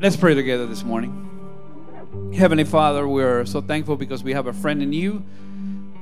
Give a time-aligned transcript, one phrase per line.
[0.00, 2.32] Let's pray together this morning.
[2.34, 5.24] Heavenly Father, we're so thankful because we have a friend in you.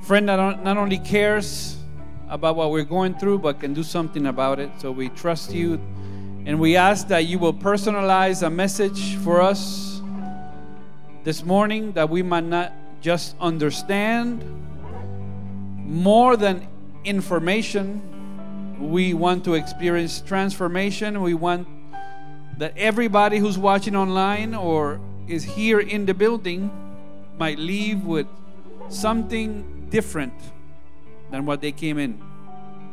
[0.01, 1.77] Friend that not only cares
[2.27, 4.71] about what we're going through, but can do something about it.
[4.79, 5.75] So we trust you
[6.47, 10.01] and we ask that you will personalize a message for us
[11.23, 14.43] this morning that we might not just understand
[15.77, 16.67] more than
[17.05, 18.01] information.
[18.91, 21.21] We want to experience transformation.
[21.21, 21.67] We want
[22.57, 26.69] that everybody who's watching online or is here in the building
[27.37, 28.27] might leave with
[28.89, 30.33] something different
[31.31, 32.21] than what they came in.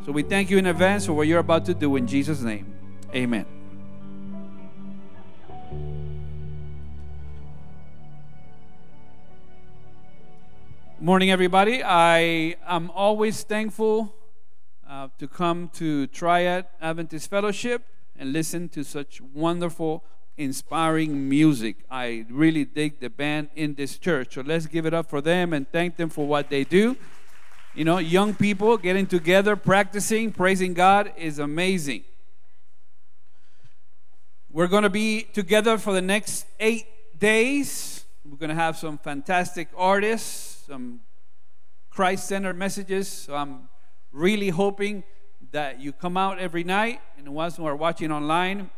[0.06, 2.72] So we thank you in advance for what you're about to do in Jesus' name.
[3.14, 3.44] Amen.
[10.98, 11.82] Morning, everybody.
[11.82, 14.14] I am always thankful
[14.88, 17.84] uh, to come to Triad Adventist Fellowship
[18.20, 20.04] and listen to such wonderful,
[20.36, 21.76] inspiring music.
[21.90, 24.34] I really dig the band in this church.
[24.34, 26.98] So let's give it up for them and thank them for what they do.
[27.74, 32.04] You know, young people getting together, practicing, praising God is amazing.
[34.52, 36.86] We're going to be together for the next eight
[37.18, 38.04] days.
[38.24, 41.00] We're going to have some fantastic artists, some
[41.88, 43.08] Christ centered messages.
[43.08, 43.68] So I'm
[44.12, 45.04] really hoping
[45.52, 47.00] that you come out every night.
[47.16, 48.70] And the ones who are watching online,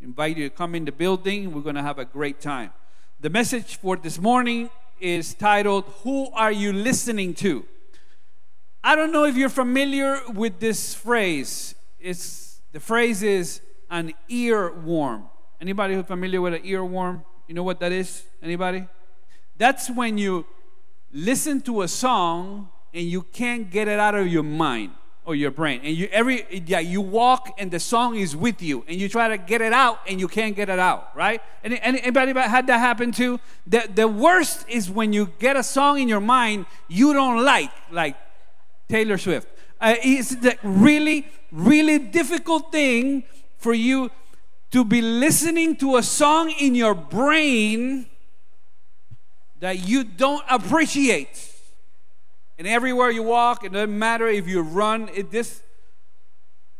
[0.00, 1.52] invite you to come in the building.
[1.52, 2.70] We're going to have a great time.
[3.20, 7.64] The message for this morning is titled, Who Are You Listening to?
[8.82, 11.74] I don't know if you're familiar with this phrase.
[11.98, 15.24] It's, the phrase is, an earworm.
[15.60, 17.24] Anybody who's familiar with an earworm?
[17.48, 18.24] You know what that is?
[18.42, 18.86] Anybody?
[19.56, 20.46] That's when you
[21.12, 24.92] listen to a song and you can't get it out of your mind
[25.26, 25.80] or your brain.
[25.84, 29.28] And you every yeah, you walk and the song is with you and you try
[29.28, 31.42] to get it out and you can't get it out, right?
[31.62, 33.40] And anybody had that happen too?
[33.66, 37.72] The the worst is when you get a song in your mind you don't like,
[37.90, 38.16] like
[38.88, 39.48] Taylor Swift.
[39.80, 43.24] Uh, it's the really, really difficult thing
[43.58, 44.10] for you
[44.70, 48.06] to be listening to a song in your brain
[49.60, 51.55] that you don't appreciate.
[52.58, 55.62] And everywhere you walk, it doesn't matter if you run, it just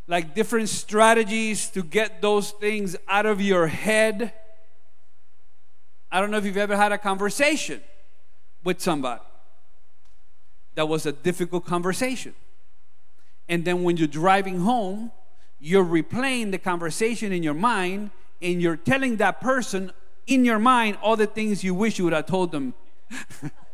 [0.07, 4.33] like different strategies to get those things out of your head.
[6.11, 7.81] I don't know if you've ever had a conversation
[8.63, 9.21] with somebody
[10.75, 12.33] that was a difficult conversation.
[13.49, 15.11] And then when you're driving home,
[15.59, 18.11] you're replaying the conversation in your mind
[18.41, 19.91] and you're telling that person
[20.27, 22.73] in your mind all the things you wish you would have told them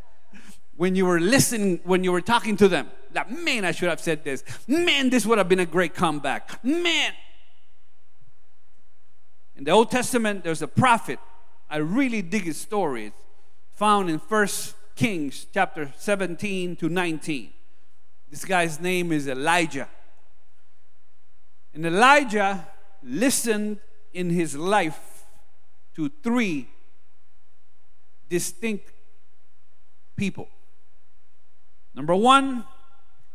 [0.75, 2.89] when you were listening, when you were talking to them.
[3.11, 4.43] That, man, I should have said this.
[4.67, 6.63] Man, this would have been a great comeback.
[6.63, 7.13] Man.
[9.55, 11.19] In the Old Testament, there's a prophet.
[11.69, 13.07] I really dig his story.
[13.07, 13.15] It's
[13.75, 17.53] found in First Kings chapter 17 to 19.
[18.29, 19.87] This guy's name is Elijah.
[21.73, 22.67] And Elijah
[23.03, 23.79] listened
[24.13, 25.25] in his life
[25.95, 26.67] to three
[28.29, 28.91] distinct
[30.15, 30.47] people.
[31.95, 32.65] Number one,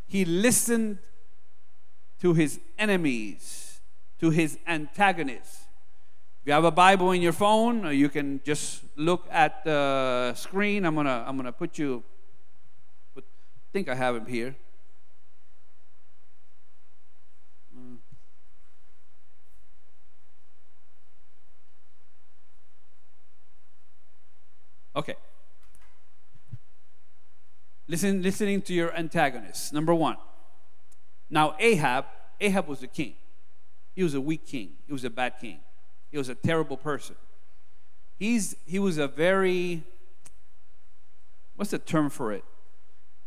[0.06, 0.98] he listened
[2.20, 3.80] to his enemies,
[4.20, 5.66] to his antagonists.
[6.40, 10.34] If you have a Bible in your phone, or you can just look at the
[10.34, 10.84] screen.
[10.84, 12.02] I'm gonna I'm gonna put you.
[13.14, 14.56] Put, I think I have him here.
[17.76, 17.98] Mm.
[24.96, 25.14] Okay.
[27.88, 29.72] Listen, listening to your antagonists.
[29.72, 30.16] Number one.
[31.30, 32.04] Now, Ahab,
[32.40, 33.14] Ahab was a king.
[33.94, 34.72] He was a weak king.
[34.86, 35.60] He was a bad king.
[36.10, 37.16] He was a terrible person.
[38.18, 39.84] He's, he was a very,
[41.56, 42.44] what's the term for it?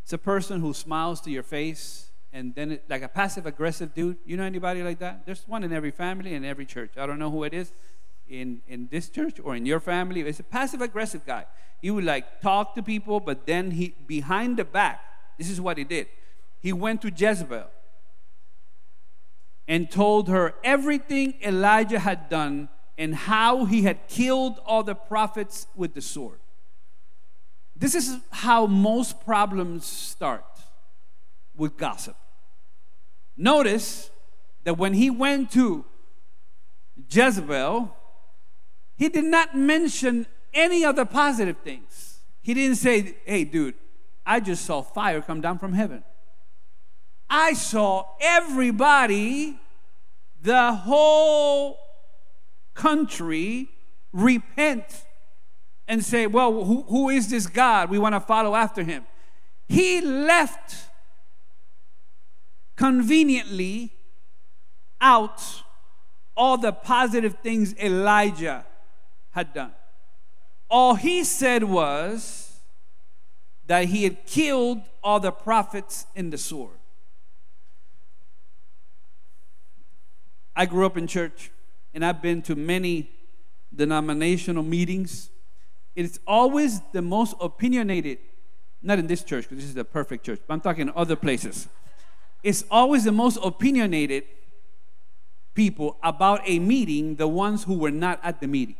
[0.02, 3.94] It's a person who smiles to your face and then, it, like a passive aggressive
[3.94, 4.16] dude.
[4.24, 5.26] You know anybody like that?
[5.26, 6.92] There's one in every family and every church.
[6.96, 7.72] I don't know who it is
[8.28, 10.20] in, in this church or in your family.
[10.22, 11.46] It's a passive aggressive guy.
[11.82, 15.00] He would like talk to people, but then he behind the back,
[15.36, 16.06] this is what he did.
[16.60, 17.66] He went to Jezebel
[19.66, 25.66] and told her everything Elijah had done and how he had killed all the prophets
[25.74, 26.38] with the sword.
[27.74, 30.44] This is how most problems start
[31.56, 32.16] with gossip.
[33.36, 34.10] Notice
[34.62, 35.84] that when he went to
[37.10, 37.96] Jezebel,
[38.96, 42.18] he did not mention any of the positive things.
[42.42, 43.74] He didn't say, hey, dude,
[44.24, 46.04] I just saw fire come down from heaven.
[47.28, 49.58] I saw everybody,
[50.42, 51.78] the whole
[52.74, 53.68] country,
[54.12, 55.04] repent
[55.88, 57.90] and say, Well, who, who is this God?
[57.90, 59.04] We want to follow after him.
[59.68, 60.74] He left
[62.76, 63.92] conveniently
[65.00, 65.62] out
[66.36, 68.64] all the positive things Elijah
[69.30, 69.72] had done.
[70.72, 72.58] All he said was
[73.66, 76.78] that he had killed all the prophets in the sword.
[80.56, 81.50] I grew up in church
[81.92, 83.10] and I've been to many
[83.74, 85.28] denominational meetings.
[85.94, 88.16] It's always the most opinionated,
[88.82, 91.68] not in this church, because this is a perfect church, but I'm talking other places.
[92.42, 94.24] It's always the most opinionated
[95.52, 98.76] people about a meeting, the ones who were not at the meeting,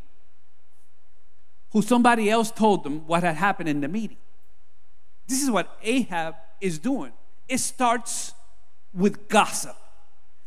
[1.72, 4.18] who somebody else told them what had happened in the meeting.
[5.26, 7.12] This is what Ahab is doing.
[7.48, 8.34] It starts
[8.94, 9.76] with gossip,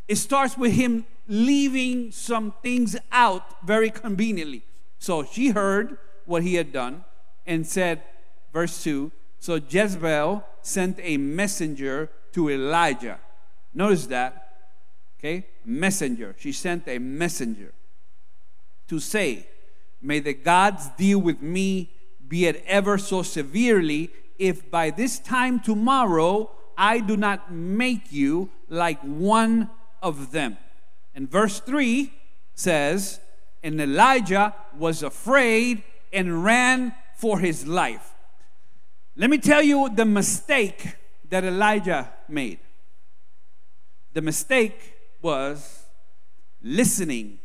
[0.08, 4.62] it starts with him leaving some things out very conveniently.
[4.98, 7.04] So she heard what he had done
[7.44, 8.02] and said,
[8.52, 13.18] verse 2 So Jezebel sent a messenger to Elijah.
[13.74, 14.48] Notice that,
[15.18, 15.46] okay?
[15.64, 16.36] Messenger.
[16.38, 17.72] She sent a messenger
[18.88, 19.46] to say,
[20.06, 21.90] May the gods deal with me,
[22.28, 26.48] be it ever so severely, if by this time tomorrow
[26.78, 29.68] I do not make you like one
[30.00, 30.58] of them.
[31.12, 32.12] And verse 3
[32.54, 33.18] says,
[33.64, 35.82] And Elijah was afraid
[36.12, 38.14] and ran for his life.
[39.16, 40.94] Let me tell you the mistake
[41.30, 42.60] that Elijah made.
[44.12, 45.86] The mistake was
[46.62, 47.40] listening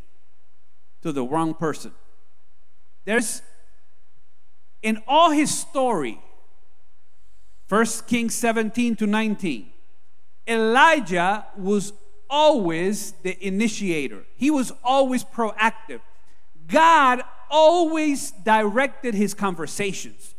[1.01, 1.93] to the wrong person.
[3.05, 3.41] There's,
[4.81, 6.19] in all his story,
[7.69, 9.71] 1 Kings 17 to 19,
[10.47, 11.93] Elijah was
[12.29, 16.01] always the initiator, he was always proactive.
[16.67, 20.33] God always directed his conversations.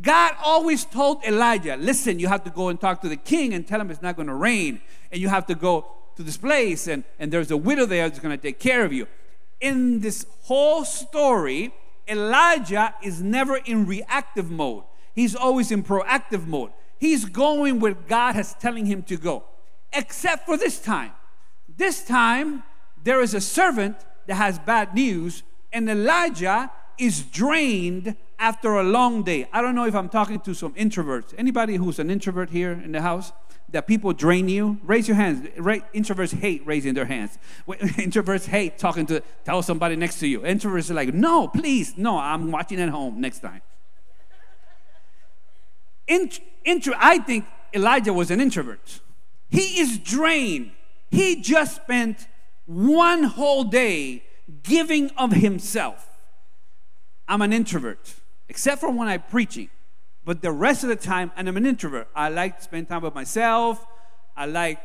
[0.00, 3.66] God always told Elijah, listen, you have to go and talk to the king and
[3.66, 4.80] tell him it's not going to rain.
[5.10, 5.86] And you have to go
[6.16, 8.92] to this place, and, and there's a widow there that's going to take care of
[8.92, 9.06] you.
[9.60, 11.72] In this whole story,
[12.08, 14.84] Elijah is never in reactive mode,
[15.14, 16.72] he's always in proactive mode.
[16.98, 19.44] He's going where God has telling him to go,
[19.92, 21.12] except for this time.
[21.76, 22.64] This time,
[23.04, 23.96] there is a servant
[24.26, 29.48] that has bad news, and Elijah is drained after a long day.
[29.52, 31.34] I don't know if I'm talking to some introverts.
[31.38, 33.32] Anybody who's an introvert here in the house?
[33.70, 34.78] That people drain you?
[34.82, 35.46] Raise your hands.
[35.94, 37.38] Introverts hate raising their hands.
[37.68, 40.40] Introverts hate talking to tell somebody next to you.
[40.40, 43.60] Introverts are like, no, please, no, I'm watching at home next time.
[46.06, 47.44] Int- intro, I think
[47.74, 49.00] Elijah was an introvert.
[49.50, 50.72] He is drained.
[51.10, 52.26] He just spent
[52.66, 54.22] one whole day
[54.62, 56.08] giving of himself.
[57.26, 58.14] I'm an introvert,
[58.48, 59.68] except for when I'm preaching.
[60.28, 62.06] But the rest of the time, and I'm an introvert.
[62.14, 63.86] I like to spend time with myself.
[64.36, 64.78] I like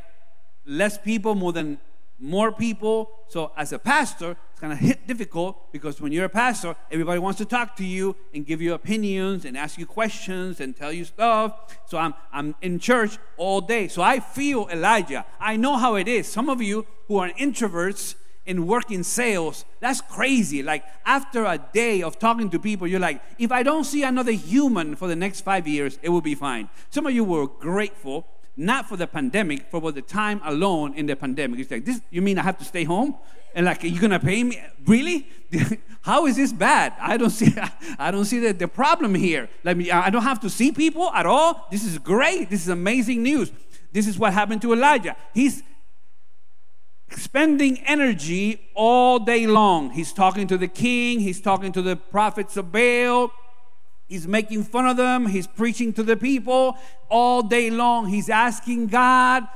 [0.66, 1.80] less people more than
[2.18, 3.10] more people.
[3.28, 7.40] So as a pastor, it's of hit difficult because when you're a pastor, everybody wants
[7.40, 11.04] to talk to you and give you opinions and ask you questions and tell you
[11.04, 11.78] stuff.
[11.88, 13.90] So I'm I'm in church all day.
[13.90, 15.26] So I feel Elijah.
[15.42, 16.26] I know how it is.
[16.26, 20.62] Some of you who are introverts and work in sales, that's crazy.
[20.64, 24.32] Like after a day of talking to people, you're like, if I don't see another
[24.32, 26.70] human for the next five years, it will be fine.
[26.90, 31.16] Some of you were grateful not for the pandemic, for the time alone in the
[31.16, 31.60] pandemic.
[31.60, 33.16] It's like, this, you mean I have to stay home?
[33.56, 34.62] And like, you're gonna pay me?
[34.86, 35.28] Really?
[36.02, 36.94] How is this bad?
[37.00, 37.54] I don't see,
[38.00, 39.50] I don't see the, the problem here.
[39.64, 41.68] Let me, I don't have to see people at all.
[41.72, 42.50] This is great.
[42.50, 43.52] This is amazing news.
[43.92, 45.16] This is what happened to Elijah.
[45.34, 45.64] He's
[47.18, 49.92] spending energy all day long.
[49.92, 53.32] He's talking to the king, he's talking to the prophets of Baal,
[54.14, 55.26] He's making fun of them.
[55.26, 56.78] He's preaching to the people
[57.10, 58.10] all day long.
[58.10, 59.48] He's asking God.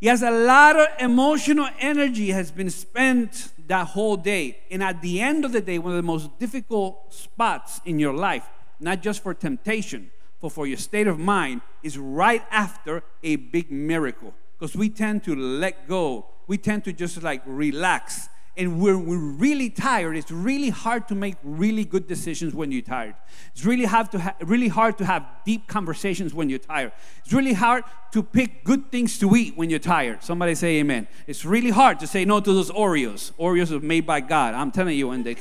[0.00, 4.60] He has a lot of emotional energy has been spent that whole day.
[4.70, 8.14] And at the end of the day, one of the most difficult spots in your
[8.14, 8.48] life,
[8.80, 13.70] not just for temptation, but for your state of mind, is right after a big
[13.70, 14.32] miracle.
[14.58, 16.26] Because we tend to let go.
[16.50, 21.14] We tend to just like relax and we're, we're really tired, it's really hard to
[21.14, 23.14] make really good decisions when you're tired.
[23.52, 26.90] It's really hard, to ha- really hard to have deep conversations when you're tired.
[27.24, 30.24] It's really hard to pick good things to eat when you're tired.
[30.24, 31.06] Somebody say amen.
[31.28, 33.30] It's really hard to say no to those Oreos.
[33.34, 34.54] Oreos are made by God.
[34.54, 35.32] I'm telling you, when they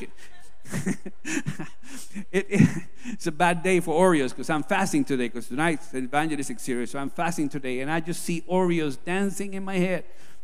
[2.31, 2.69] it, it,
[3.05, 6.91] it's a bad day for Oreos because I'm fasting today because tonight's evangelistic series.
[6.91, 10.03] So I'm fasting today and I just see Oreos dancing in my head.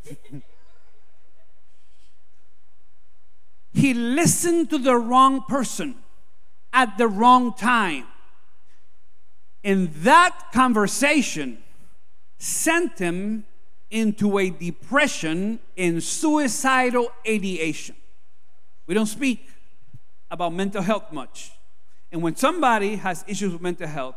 [3.75, 5.95] he listened to the wrong person
[6.71, 8.05] at the wrong time.
[9.63, 11.57] And that conversation
[12.37, 13.45] sent him
[13.89, 17.95] into a depression and suicidal ideation.
[18.87, 19.49] We don't speak
[20.29, 21.51] about mental health much.
[22.11, 24.15] And when somebody has issues with mental health,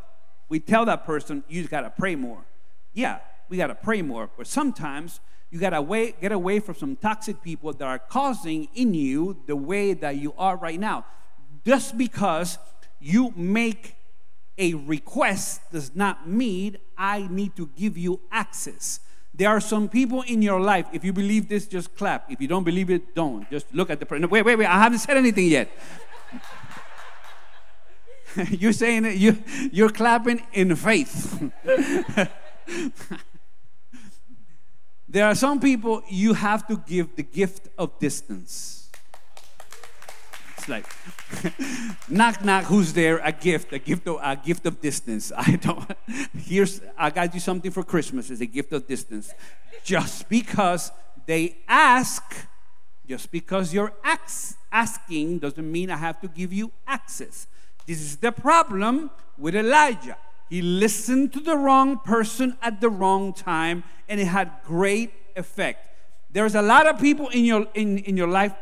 [0.48, 2.44] we tell that person, you got to pray more.
[2.92, 4.30] Yeah, we got to pray more.
[4.36, 8.94] But sometimes you got to get away from some toxic people that are causing in
[8.94, 11.06] you the way that you are right now.
[11.64, 12.58] Just because
[13.00, 13.96] you make
[14.58, 19.00] a request does not mean I need to give you access.
[19.32, 20.86] There are some people in your life.
[20.92, 22.30] If you believe this, just clap.
[22.30, 23.48] If you don't believe it, don't.
[23.50, 24.28] Just look at the person.
[24.28, 24.66] Wait, wait, wait.
[24.66, 25.70] I haven't said anything yet.
[28.50, 31.40] you're saying it, you, you're clapping in faith.
[35.08, 38.90] there are some people you have to give the gift of distance.
[40.56, 40.86] It's like
[42.08, 43.18] knock knock who's there?
[43.24, 45.32] A gift a gift of a gift of distance.
[45.36, 45.90] I don't
[46.34, 49.32] here's i got you something for christmas it's a gift of distance.
[49.82, 50.92] Just because
[51.26, 52.22] they ask
[53.06, 53.94] just because you're
[54.70, 57.46] asking doesn't mean i have to give you access.
[57.86, 63.32] This is the problem with elijah he listened to the wrong person at the wrong
[63.32, 65.84] time and it had great effect
[66.30, 68.52] there's a lot of people in your in, in your life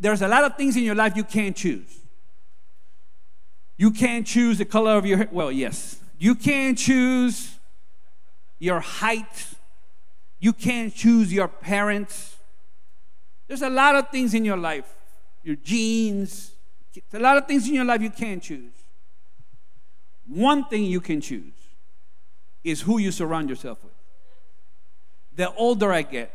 [0.00, 2.00] there's a lot of things in your life you can't choose.
[3.76, 5.28] You can't choose the color of your hair.
[5.30, 6.00] Well, yes.
[6.18, 7.58] You can't choose
[8.58, 9.54] your height.
[10.40, 12.36] You can't choose your parents.
[13.46, 14.94] There's a lot of things in your life,
[15.42, 16.52] your genes.
[16.92, 18.72] There's a lot of things in your life you can't choose.
[20.28, 21.54] One thing you can choose
[22.62, 23.94] is who you surround yourself with.
[25.34, 26.34] The older I get,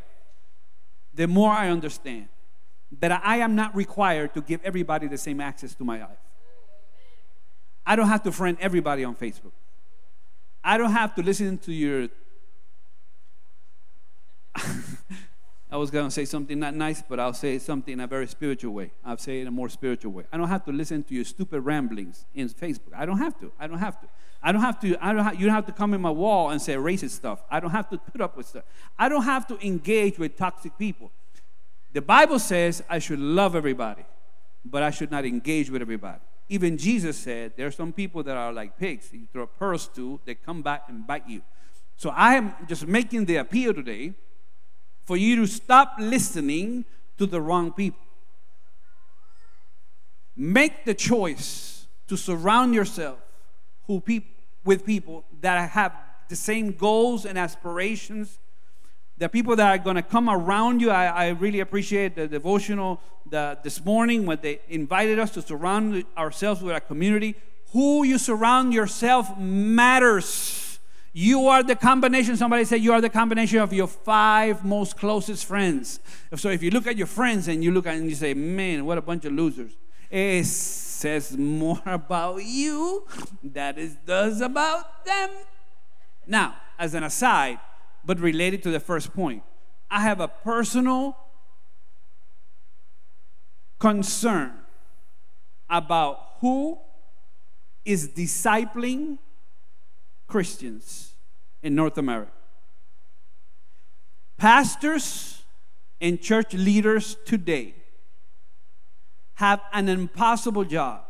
[1.13, 2.27] the more I understand
[2.99, 6.17] that I am not required to give everybody the same access to my life.
[7.85, 9.51] I don't have to friend everybody on Facebook.
[10.63, 12.07] I don't have to listen to your.
[15.73, 18.27] I was going to say something not nice, but I'll say something in a very
[18.27, 18.91] spiritual way.
[19.03, 20.25] I'll say it in a more spiritual way.
[20.31, 22.93] I don't have to listen to your stupid ramblings in Facebook.
[22.95, 23.51] I don't have to.
[23.59, 24.07] I don't have to.
[24.43, 24.95] I don't have to.
[25.03, 25.23] I don't.
[25.23, 27.41] Ha- you don't have to come in my wall and say racist stuff.
[27.49, 28.65] I don't have to put up with stuff.
[28.99, 31.11] I don't have to engage with toxic people.
[31.91, 34.05] The Bible says I should love everybody,
[34.63, 36.21] but I should not engage with everybody.
[36.49, 39.09] Even Jesus said there are some people that are like pigs.
[39.11, 41.41] You throw pearls to, they come back and bite you.
[41.95, 44.13] So I am just making the appeal today
[45.05, 46.85] for you to stop listening
[47.17, 47.99] to the wrong people.
[50.35, 53.19] Make the choice to surround yourself
[53.87, 55.93] with people that have
[56.29, 58.39] the same goals and aspirations
[59.17, 60.89] the people that are going to come around you.
[60.89, 66.03] I, I really appreciate the devotional the, this morning when they invited us to surround
[66.17, 67.35] ourselves with a community.
[67.71, 70.72] Who you surround yourself matters.
[71.15, 72.35] You are the combination.
[72.35, 75.99] Somebody said you are the combination of your five most closest friends.
[76.35, 78.83] So if you look at your friends and you look at and you say, man,
[78.83, 79.73] what a bunch of losers.
[80.09, 83.07] It says more about you
[83.43, 85.29] than it does about them.
[86.25, 87.59] Now, as an aside,
[88.03, 89.43] but related to the first point.
[89.91, 91.15] I have a personal
[93.77, 94.53] concern
[95.69, 96.79] about who
[97.85, 99.19] is discipling
[100.33, 101.13] Christians
[101.61, 102.31] in North America.
[104.35, 105.43] Pastors
[106.01, 107.75] and church leaders today
[109.35, 111.01] have an impossible job.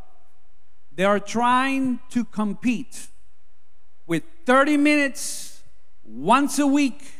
[0.94, 3.08] They are trying to compete
[4.08, 5.63] with 30 minutes
[6.03, 7.13] once a week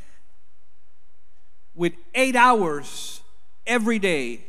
[1.74, 3.22] with eight hours
[3.66, 4.44] every day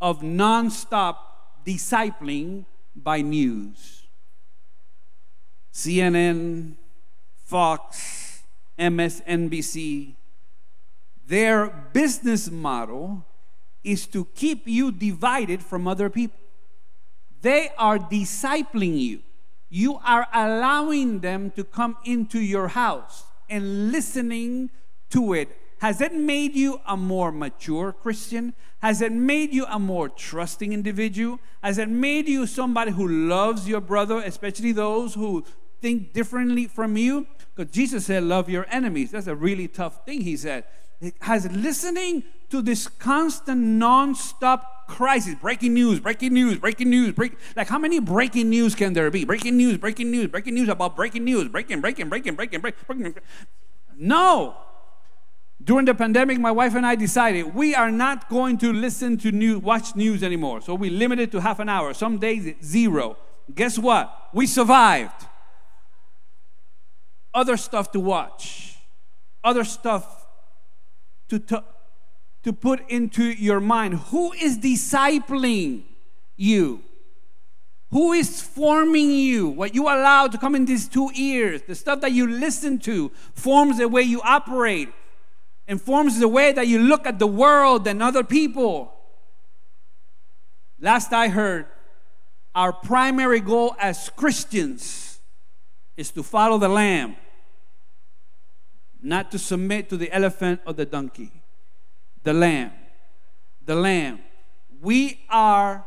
[0.00, 1.16] of nonstop
[1.66, 4.03] discipling by news.
[5.74, 6.74] CNN,
[7.44, 8.42] Fox,
[8.78, 10.14] MSNBC,
[11.26, 13.26] their business model
[13.82, 16.38] is to keep you divided from other people.
[17.42, 19.20] They are discipling you
[19.74, 24.70] you are allowing them to come into your house and listening
[25.10, 25.48] to it.
[25.80, 28.54] Has it made you a more mature Christian?
[28.80, 31.40] Has it made you a more trusting individual?
[31.60, 35.44] Has it made you somebody who loves your brother, especially those who
[35.84, 37.26] think differently from you?
[37.54, 39.10] Because Jesus said, Love your enemies.
[39.10, 40.64] That's a really tough thing, he said.
[41.20, 47.32] Has listening to this constant, non-stop crisis, breaking news, breaking news, breaking news, break.
[47.54, 49.26] Like how many breaking news can there be?
[49.26, 53.14] Breaking news, breaking news, breaking news about breaking news, breaking, breaking, breaking, breaking, breaking, breaking.
[53.98, 54.56] No.
[55.62, 59.30] During the pandemic, my wife and I decided we are not going to listen to
[59.32, 60.62] news, watch news anymore.
[60.62, 61.92] So we limited to half an hour.
[61.92, 63.18] Some days zero.
[63.54, 64.30] Guess what?
[64.32, 65.26] We survived.
[67.34, 68.78] Other stuff to watch,
[69.42, 70.26] other stuff
[71.28, 71.64] to, to,
[72.44, 73.94] to put into your mind.
[73.94, 75.82] Who is discipling
[76.36, 76.82] you?
[77.90, 79.48] Who is forming you?
[79.48, 83.10] What you allow to come in these two ears, the stuff that you listen to,
[83.34, 84.88] forms the way you operate
[85.66, 88.92] informs the way that you look at the world and other people.
[90.80, 91.66] Last I heard,
[92.54, 95.18] our primary goal as Christians
[95.96, 97.16] is to follow the Lamb,
[99.04, 101.30] not to submit to the elephant or the donkey.
[102.22, 102.72] The Lamb.
[103.64, 104.20] The Lamb.
[104.80, 105.84] We are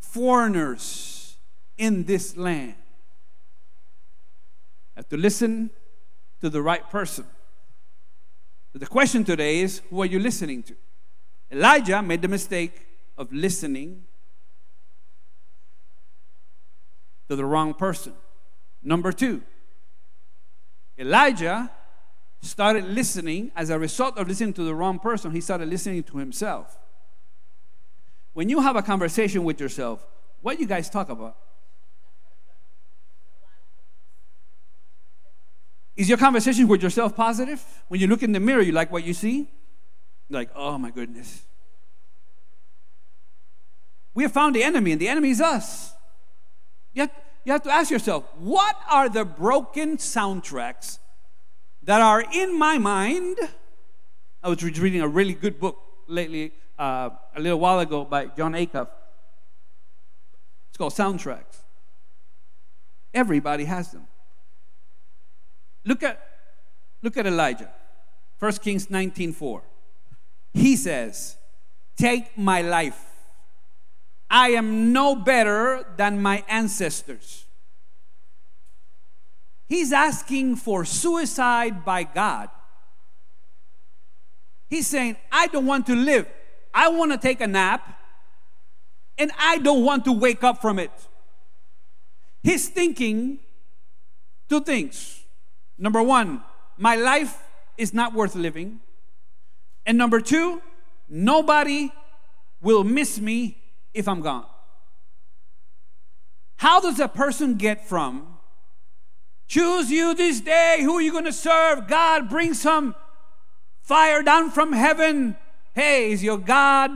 [0.00, 1.36] foreigners
[1.78, 2.74] in this land.
[4.96, 5.70] Have to listen
[6.40, 7.26] to the right person.
[8.72, 10.74] But the question today is who are you listening to?
[11.52, 14.02] Elijah made the mistake of listening
[17.28, 18.14] to the wrong person.
[18.82, 19.42] Number two,
[20.98, 21.70] Elijah
[22.40, 26.18] started listening as a result of listening to the wrong person, he started listening to
[26.18, 26.78] himself.
[28.32, 30.06] When you have a conversation with yourself,
[30.42, 31.36] what do you guys talk about?
[35.96, 37.64] Is your conversation with yourself positive?
[37.88, 39.48] When you look in the mirror, you like what you see?
[40.30, 41.42] like, oh my goodness.
[44.14, 45.92] We have found the enemy, and the enemy is us.
[46.96, 47.10] Have,
[47.44, 50.98] you have to ask yourself, what are the broken soundtracks
[51.82, 53.36] that are in my mind?
[54.42, 58.52] I was reading a really good book lately, uh, a little while ago, by Jon
[58.52, 58.88] Acuff.
[60.68, 61.62] It's called Soundtracks.
[63.12, 64.06] Everybody has them.
[65.84, 66.20] Look at,
[67.02, 67.70] look at Elijah.
[68.38, 69.62] 1 Kings 19:4.
[70.52, 71.36] He says,
[71.96, 73.13] Take my life.
[74.34, 77.44] I am no better than my ancestors.
[79.68, 82.50] He's asking for suicide by God.
[84.68, 86.26] He's saying, I don't want to live.
[86.74, 87.96] I want to take a nap,
[89.16, 90.90] and I don't want to wake up from it.
[92.42, 93.38] He's thinking
[94.48, 95.20] two things
[95.78, 96.42] Number one,
[96.76, 97.42] my life
[97.76, 98.80] is not worth living.
[99.86, 100.62] And number two,
[101.08, 101.92] nobody
[102.60, 103.63] will miss me
[103.94, 104.44] if I'm gone.
[106.56, 108.28] How does a person get from
[109.46, 111.86] choose you this day who are you going to serve?
[111.86, 112.94] God, bring some
[113.82, 115.36] fire down from heaven.
[115.74, 116.90] Hey, is your God?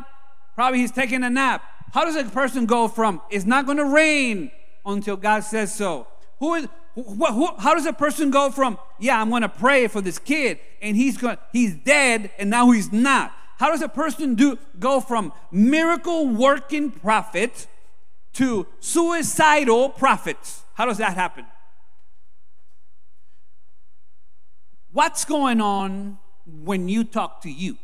[0.55, 1.63] Probably he's taking a nap.
[1.93, 4.51] How does a person go from it's not going to rain
[4.85, 6.07] until God says so?
[6.41, 6.69] Who is
[7.59, 10.97] how does a person go from, yeah, I'm going to pray for this kid and
[10.97, 13.33] he's going he's dead and now he's not?
[13.59, 17.66] How does a person do go from miracle working prophet
[18.35, 20.62] to suicidal prophets?
[20.75, 21.44] How does that happen?
[24.92, 27.79] What's going on when you talk to you?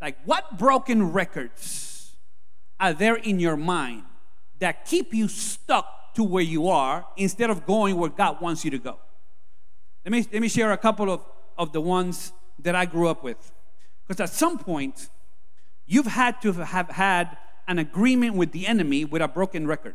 [0.00, 2.12] Like, what broken records
[2.80, 4.04] are there in your mind
[4.58, 8.70] that keep you stuck to where you are instead of going where God wants you
[8.70, 8.98] to go.
[10.06, 11.20] Let me, let me share a couple of,
[11.58, 13.52] of the ones that I grew up with.
[14.08, 15.10] Because at some point,
[15.86, 17.36] you've had to have had
[17.68, 19.94] an agreement with the enemy with a broken record,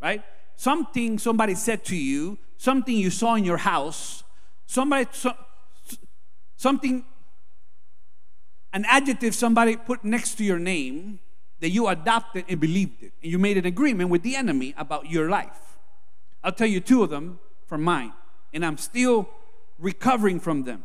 [0.00, 0.22] right?
[0.56, 4.22] Something somebody said to you, something you saw in your house,
[4.66, 5.32] somebody, so,
[6.56, 7.04] something,
[8.74, 11.18] an adjective somebody put next to your name
[11.60, 13.12] that you adopted and believed it.
[13.22, 15.78] And you made an agreement with the enemy about your life.
[16.44, 18.12] I'll tell you two of them from mine.
[18.52, 19.28] And I'm still
[19.78, 20.84] recovering from them.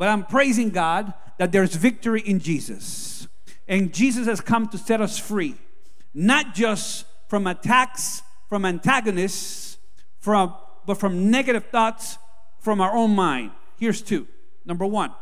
[0.00, 3.28] But I'm praising God that there's victory in Jesus.
[3.68, 5.56] And Jesus has come to set us free,
[6.14, 9.76] not just from attacks, from antagonists,
[10.18, 10.54] from,
[10.86, 12.16] but from negative thoughts
[12.60, 13.50] from our own mind.
[13.78, 14.26] Here's two.
[14.64, 15.12] Number one,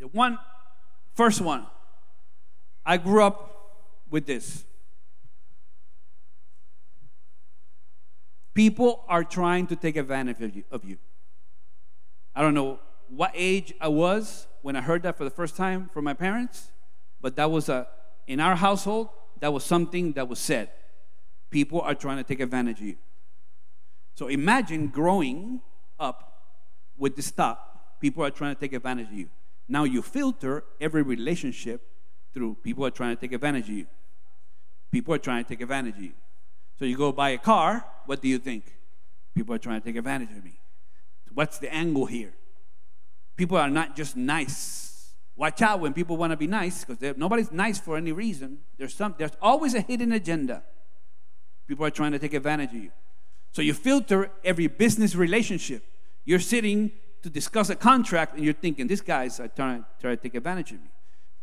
[0.00, 0.40] the one,
[1.14, 1.64] first one,
[2.84, 3.76] I grew up
[4.10, 4.64] with this.
[8.54, 10.98] People are trying to take advantage of you, of you.
[12.34, 15.90] I don't know what age I was when I heard that for the first time
[15.92, 16.72] from my parents,
[17.20, 17.86] but that was a,
[18.26, 19.08] in our household,
[19.40, 20.70] that was something that was said.
[21.50, 22.96] People are trying to take advantage of you.
[24.14, 25.60] So imagine growing
[25.98, 26.42] up
[26.96, 27.64] with this thought
[28.00, 29.28] people are trying to take advantage of you.
[29.68, 31.82] Now you filter every relationship
[32.32, 33.86] through people are trying to take advantage of you.
[34.90, 36.12] People are trying to take advantage of you.
[36.78, 38.64] So you go buy a car, what do you think?
[39.34, 40.60] People are trying to take advantage of me.
[41.34, 42.32] What's the angle here?
[43.38, 45.14] People are not just nice.
[45.36, 48.58] Watch out when people want to be nice because nobody's nice for any reason.
[48.76, 50.64] There's, some, there's always a hidden agenda.
[51.68, 52.90] People are trying to take advantage of you.
[53.52, 55.84] So you filter every business relationship.
[56.24, 56.90] You're sitting
[57.22, 60.72] to discuss a contract and you're thinking, this guy's uh, trying, trying to take advantage
[60.72, 60.88] of me.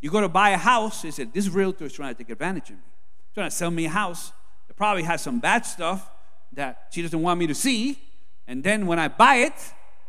[0.01, 2.71] You go to buy a house, they said, this realtor is trying to take advantage
[2.71, 2.83] of me.
[3.33, 4.33] Trying to sell me a house
[4.67, 6.11] that probably has some bad stuff
[6.51, 7.99] that she doesn't want me to see.
[8.47, 9.53] And then when I buy it,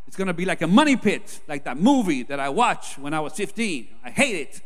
[0.06, 3.20] it's gonna be like a money pit, like that movie that I watched when I
[3.20, 3.88] was 15.
[4.04, 4.62] I hate it.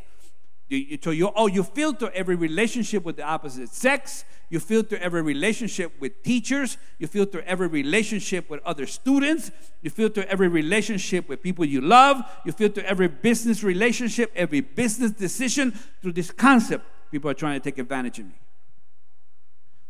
[0.68, 4.24] You, so you, oh, you filter every relationship with the opposite sex.
[4.50, 6.78] You filter every relationship with teachers.
[6.98, 9.50] You filter every relationship with other students.
[9.82, 12.22] You filter every relationship with people you love.
[12.44, 15.72] You filter every business relationship, every business decision
[16.02, 16.84] through this concept.
[17.10, 18.34] People are trying to take advantage of me.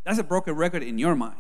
[0.05, 1.37] That's a broken record in your mind.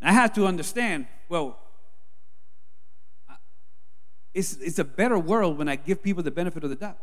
[0.00, 1.58] I had to understand, well,
[4.34, 6.98] it's, it's a better world when I give people the benefit of the doubt.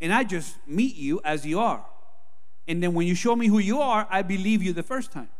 [0.00, 1.84] And I just meet you as you are.
[2.68, 5.30] And then when you show me who you are, I believe you the first time.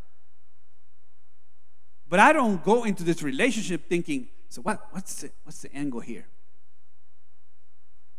[2.09, 6.01] But I don't go into this relationship thinking, so what, what's, the, what's the angle
[6.01, 6.27] here?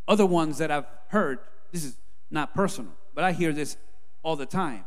[0.07, 1.39] Other ones that I've heard,
[1.71, 1.97] this is
[2.29, 3.77] not personal, but I hear this
[4.23, 4.85] all the time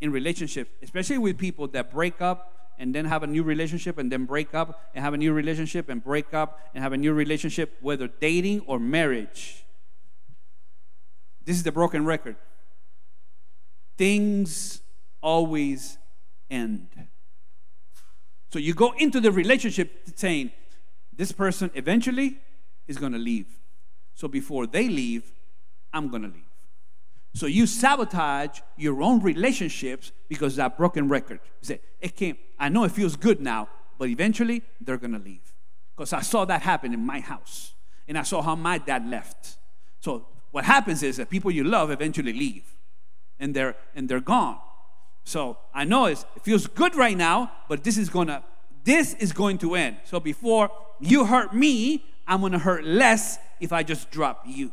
[0.00, 4.10] in relationships, especially with people that break up and then have a new relationship and
[4.10, 7.12] then break up and have a new relationship and break up and have a new
[7.12, 9.64] relationship, whether dating or marriage.
[11.44, 12.36] This is the broken record.
[13.96, 14.80] Things
[15.20, 15.98] always
[16.50, 16.88] end.
[18.50, 20.52] So you go into the relationship saying,
[21.12, 22.38] this person eventually
[22.86, 23.46] is going to leave.
[24.14, 25.32] So before they leave,
[25.92, 26.47] I'm going to leave.
[27.34, 31.40] So you sabotage your own relationships because that broken record.
[31.62, 35.52] You say, it can't, I know it feels good now, but eventually they're gonna leave.
[35.96, 37.74] Because I saw that happen in my house.
[38.06, 39.58] And I saw how my dad left.
[40.00, 42.64] So what happens is that people you love eventually leave
[43.38, 44.58] and they're and they're gone.
[45.24, 48.42] So I know it feels good right now, but this is gonna
[48.84, 49.98] this is going to end.
[50.04, 54.72] So before you hurt me, I'm gonna hurt less if I just drop you.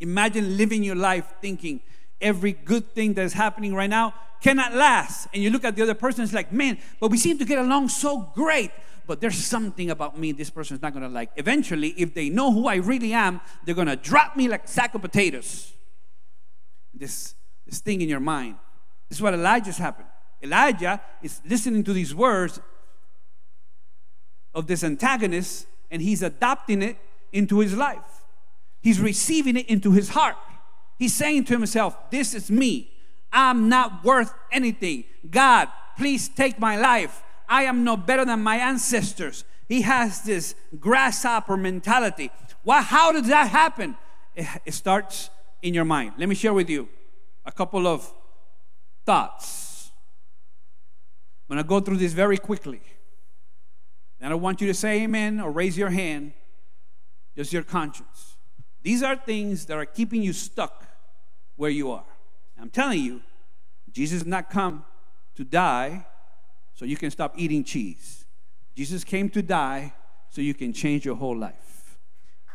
[0.00, 1.80] Imagine living your life thinking
[2.20, 5.28] every good thing that is happening right now cannot last.
[5.32, 7.58] And you look at the other person, it's like, man, but we seem to get
[7.58, 8.70] along so great.
[9.06, 11.30] But there's something about me this person is not gonna like.
[11.36, 14.94] Eventually, if they know who I really am, they're gonna drop me like a sack
[14.94, 15.72] of potatoes.
[16.94, 17.34] This,
[17.66, 18.56] this thing in your mind.
[19.08, 20.08] This is what Elijah's happened.
[20.42, 22.60] Elijah is listening to these words
[24.54, 26.96] of this antagonist and he's adopting it
[27.32, 28.19] into his life.
[28.80, 30.36] He's receiving it into his heart.
[30.98, 32.92] He's saying to himself, This is me.
[33.32, 35.04] I'm not worth anything.
[35.30, 37.22] God, please take my life.
[37.48, 39.44] I am no better than my ancestors.
[39.68, 42.30] He has this grasshopper mentality.
[42.62, 43.96] Why, how did that happen?
[44.34, 45.30] It starts
[45.62, 46.14] in your mind.
[46.18, 46.88] Let me share with you
[47.44, 48.12] a couple of
[49.04, 49.90] thoughts.
[51.48, 52.80] I'm going to go through this very quickly.
[54.18, 56.32] Then I don't want you to say amen or raise your hand,
[57.36, 58.29] just your conscience.
[58.82, 60.86] These are things that are keeping you stuck
[61.56, 62.04] where you are.
[62.60, 63.20] I'm telling you,
[63.92, 64.84] Jesus did not come
[65.36, 66.06] to die
[66.74, 68.24] so you can stop eating cheese.
[68.74, 69.92] Jesus came to die
[70.30, 71.98] so you can change your whole life.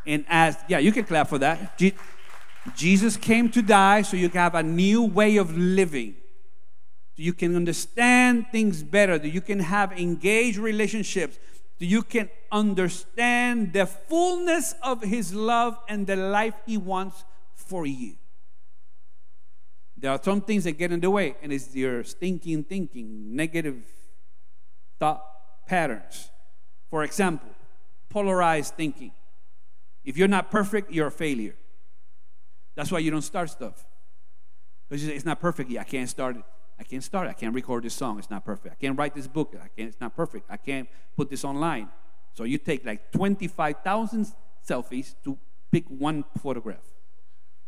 [0.06, 1.76] And as, yeah, you can clap for that.
[1.78, 1.94] Je-
[2.74, 6.14] Jesus came to die so you can have a new way of living.
[7.16, 11.38] So you can understand things better, that you can have engaged relationships,
[11.84, 18.14] you can understand the fullness of His love and the life He wants for you.
[19.96, 23.82] There are some things that get in the way, and it's your stinking thinking, negative
[24.98, 25.22] thought
[25.66, 26.30] patterns.
[26.90, 27.48] For example,
[28.08, 29.12] polarized thinking.
[30.04, 31.56] If you're not perfect, you're a failure.
[32.74, 33.84] That's why you don't start stuff.
[34.88, 35.80] Because it's not perfect yet.
[35.80, 36.44] I can't start it.
[36.78, 37.28] I can't start.
[37.28, 38.18] I can't record this song.
[38.18, 38.74] It's not perfect.
[38.74, 39.54] I can't write this book.
[39.54, 40.46] I can't, it's not perfect.
[40.50, 41.88] I can't put this online.
[42.34, 44.26] So you take like 25,000
[44.68, 45.38] selfies to
[45.72, 46.84] pick one photograph.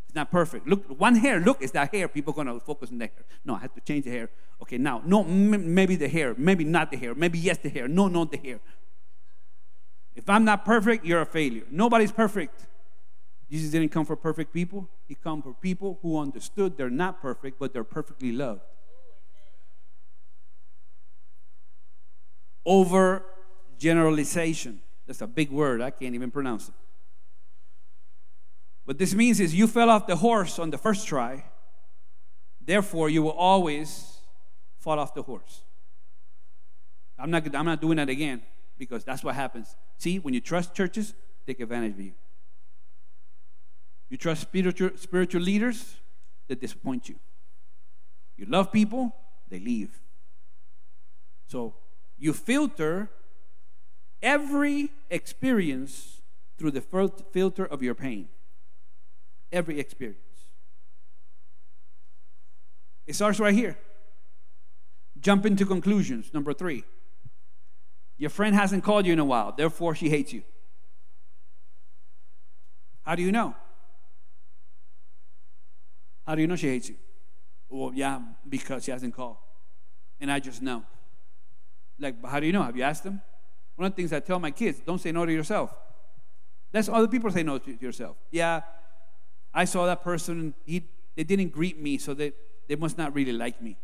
[0.06, 0.66] It's not perfect.
[0.66, 1.40] Look, one hair.
[1.40, 2.08] Look, it's that hair.
[2.08, 3.24] People gonna focus on the hair.
[3.44, 4.30] No, I have to change the hair.
[4.62, 6.34] Okay, now, no, m- maybe the hair.
[6.36, 7.14] Maybe not the hair.
[7.14, 7.88] Maybe yes, the hair.
[7.88, 8.60] No, not the hair.
[10.14, 11.64] If I'm not perfect, you're a failure.
[11.70, 12.66] Nobody's perfect.
[13.50, 14.88] Jesus didn't come for perfect people.
[15.06, 18.62] He came for people who understood they're not perfect, but they're perfectly loved.
[22.68, 23.24] Over
[23.78, 24.80] generalization.
[25.06, 25.80] That's a big word.
[25.80, 26.74] I can't even pronounce it.
[28.84, 31.44] What this means is you fell off the horse on the first try,
[32.60, 34.18] therefore, you will always
[34.78, 35.62] fall off the horse.
[37.18, 38.42] I'm not, I'm not doing that again.
[38.78, 39.76] because that's what happens.
[39.98, 41.14] See, when you trust churches,
[41.46, 42.12] take advantage of you.
[44.08, 45.96] You trust spiritual, spiritual leaders,
[46.46, 47.16] they disappoint you.
[48.36, 49.14] You love people,
[49.50, 50.00] they leave.
[51.48, 51.74] So
[52.18, 53.10] you filter
[54.22, 56.20] every experience
[56.58, 56.80] through the
[57.32, 58.28] filter of your pain.
[59.52, 60.18] Every experience.
[63.06, 63.78] It starts right here.
[65.20, 66.34] Jump into conclusions.
[66.34, 66.84] Number three.
[68.18, 70.42] Your friend hasn't called you in a while, therefore she hates you.
[73.02, 73.54] How do you know?
[76.26, 76.96] How do you know she hates you?
[77.70, 79.36] Well, yeah, because she hasn't called.
[80.20, 80.82] And I just know.
[81.98, 82.62] Like, how do you know?
[82.62, 83.20] Have you asked them?
[83.76, 85.74] One of the things I tell my kids don't say no to yourself.
[86.72, 88.16] That's other people say no to yourself.
[88.30, 88.62] Yeah,
[89.54, 90.82] I saw that person, he,
[91.16, 92.32] they didn't greet me, so they,
[92.68, 93.76] they must not really like me.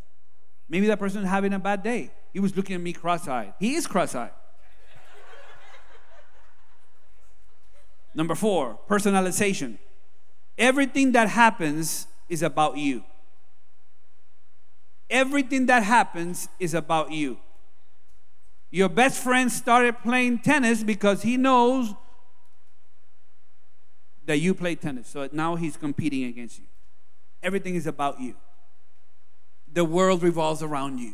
[0.69, 2.11] Maybe that person is having a bad day.
[2.33, 3.55] He was looking at me cross eyed.
[3.59, 4.31] He is cross eyed.
[8.15, 9.79] Number four, personalization.
[10.59, 13.05] Everything that happens is about you.
[15.11, 17.39] Everything that happens is about you.
[18.75, 21.95] Your best friend started playing tennis because he knows
[24.27, 25.07] that you play tennis.
[25.07, 26.65] So now he's competing against you.
[27.41, 28.35] Everything is about you.
[29.73, 31.13] The world revolves around you.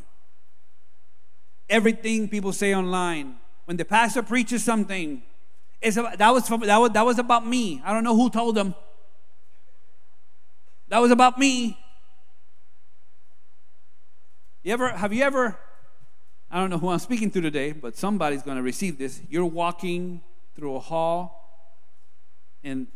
[1.68, 3.34] Everything people say online,
[3.66, 5.22] when the pastor preaches something,
[5.82, 7.82] it's about, that, was from, that, was, that was about me.
[7.84, 8.74] I don't know who told them.
[10.88, 11.76] That was about me.
[14.62, 15.58] You ever, have you ever,
[16.50, 19.20] I don't know who I'm speaking to today, but somebody's going to receive this.
[19.28, 20.20] You're walking
[20.56, 21.76] through a hall,
[22.64, 22.88] and,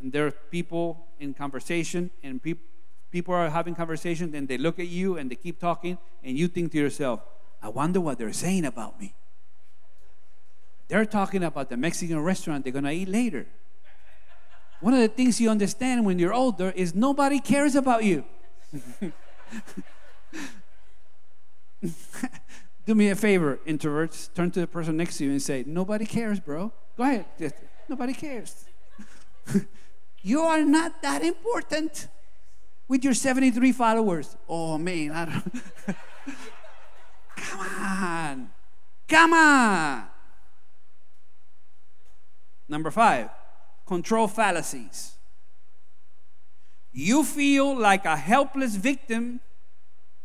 [0.00, 2.64] and there are people in conversation, and people
[3.12, 6.48] people are having conversation, and they look at you and they keep talking, and you
[6.48, 7.20] think to yourself,
[7.62, 9.14] I wonder what they're saying about me.
[10.88, 13.46] They're talking about the Mexican restaurant they're gonna eat later.
[14.80, 18.24] One of the things you understand when you're older is nobody cares about you.
[22.84, 24.32] Do me a favor, introverts.
[24.34, 26.72] Turn to the person next to you and say, Nobody cares, bro.
[26.96, 27.26] Go ahead.
[27.38, 27.54] Just,
[27.88, 28.64] nobody cares.
[30.22, 32.08] you are not that important
[32.88, 34.36] with your 73 followers.
[34.48, 35.96] Oh man, I don't.
[37.36, 38.50] Come on.
[39.08, 40.04] Come on.
[42.68, 43.28] Number five,
[43.86, 45.12] control fallacies.
[46.92, 49.40] You feel like a helpless victim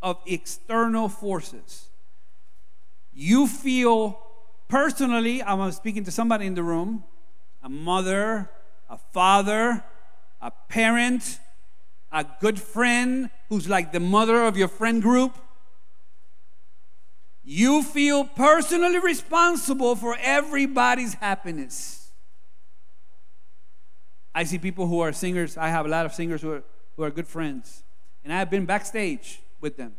[0.02, 1.90] of external forces.
[3.20, 4.16] You feel
[4.68, 7.04] personally, I'm speaking to somebody in the room,
[7.64, 8.48] a mother,
[8.92, 9.84] a father,
[10.40, 11.40] a parent,
[12.12, 15.36] a good friend who's like the mother of your friend group.
[17.44, 22.12] You feel personally responsible for everybody's happiness.
[24.36, 25.58] I see people who are singers.
[25.58, 26.64] I have a lot of singers who are,
[26.96, 27.82] who are good friends.
[28.24, 29.96] And I have been backstage with them.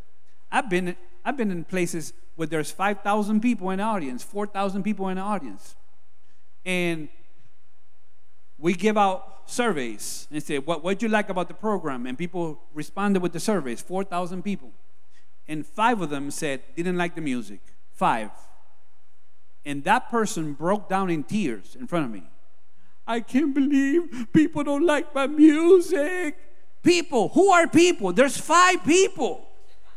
[0.53, 0.95] I've been,
[1.29, 5.23] I've been in places where there's 5,000 people in the audience, 4,000 people in the
[5.23, 5.77] audience.
[6.65, 7.11] And
[8.57, 12.07] we give out surveys and say, what what you like about the program?
[12.07, 14.71] And people responded with the surveys, 4,000 people.
[15.47, 17.61] And five of them said, didn't like the music.
[17.93, 18.31] Five.
[19.67, 22.23] And that person broke down in tears in front of me.
[23.07, 26.39] I can't believe people don't like my music.
[26.83, 28.15] People, who are people?
[28.15, 29.48] There's five people.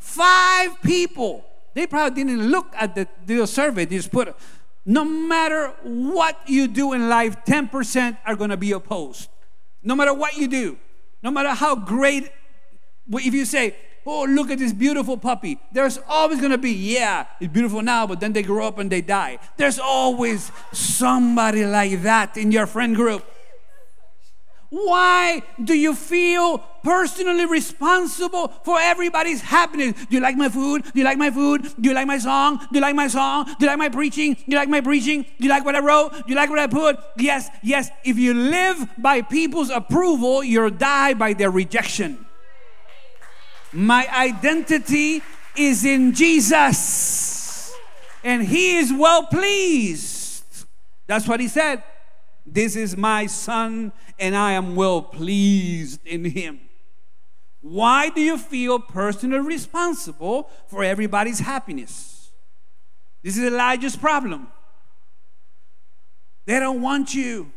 [0.02, 1.46] Five people.
[1.74, 3.86] They probably didn't look at the, the survey.
[3.86, 4.36] They just put
[4.86, 9.30] no matter what you do in life, 10% are going to be opposed.
[9.84, 10.78] No matter what you do,
[11.22, 12.32] no matter how great,
[13.14, 15.60] if you say, Oh, look at this beautiful puppy.
[15.72, 18.92] There's always going to be, yeah, it's beautiful now, but then they grow up and
[18.92, 19.38] they die.
[19.58, 23.24] There's always somebody like that in your friend group.
[24.72, 30.06] Why do you feel personally responsible for everybody's happiness?
[30.06, 30.84] Do you like my food?
[30.84, 31.64] Do you like my food?
[31.78, 32.58] Do you like my song?
[32.58, 33.44] Do you like my song?
[33.46, 34.34] Do you like my preaching?
[34.34, 35.24] Do you like my preaching?
[35.24, 36.14] Do you like what I wrote?
[36.14, 36.98] Do you like what I put?
[37.18, 37.90] Yes, yes.
[38.06, 42.26] If you live by people's approval, you'll die by their rejection.
[43.74, 45.22] My identity
[45.58, 47.74] is in Jesus,
[48.24, 50.66] and He is well pleased.
[51.08, 51.84] That's what He said.
[52.46, 56.60] This is my son, and I am well pleased in him.
[57.62, 62.32] Why do you feel personally responsible for everybody's happiness?
[63.24, 64.48] This is Elijah's problem.
[66.46, 67.52] They don't want you.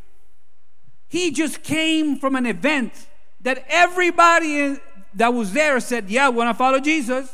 [1.08, 2.92] He just came from an event
[3.40, 4.76] that everybody
[5.14, 7.32] that was there said, Yeah, I want to follow Jesus.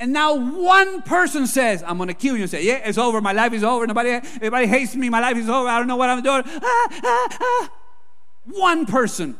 [0.00, 3.32] And now one person says, I'm gonna kill you and say, Yeah, it's over, my
[3.32, 6.08] life is over, nobody everybody hates me, my life is over, I don't know what
[6.08, 6.42] I'm doing.
[6.46, 7.72] Ah, ah, ah.
[8.46, 9.38] One person.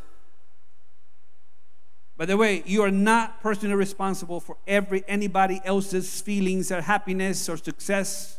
[2.19, 7.49] By the way, you are not personally responsible for every anybody else's feelings or happiness
[7.49, 8.39] or success.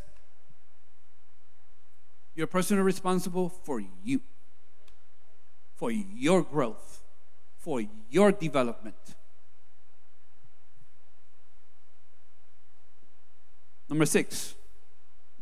[2.36, 4.22] You're personally responsible for you,
[5.74, 7.02] for your growth,
[7.58, 7.82] for
[8.12, 9.16] your development.
[13.92, 14.56] Number six.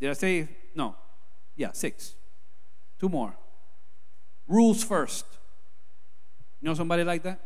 [0.00, 0.96] Did I say no?
[1.54, 2.16] Yeah, six.
[2.98, 3.32] Two more.
[4.48, 5.24] Rules first.
[6.60, 7.40] You know somebody like that?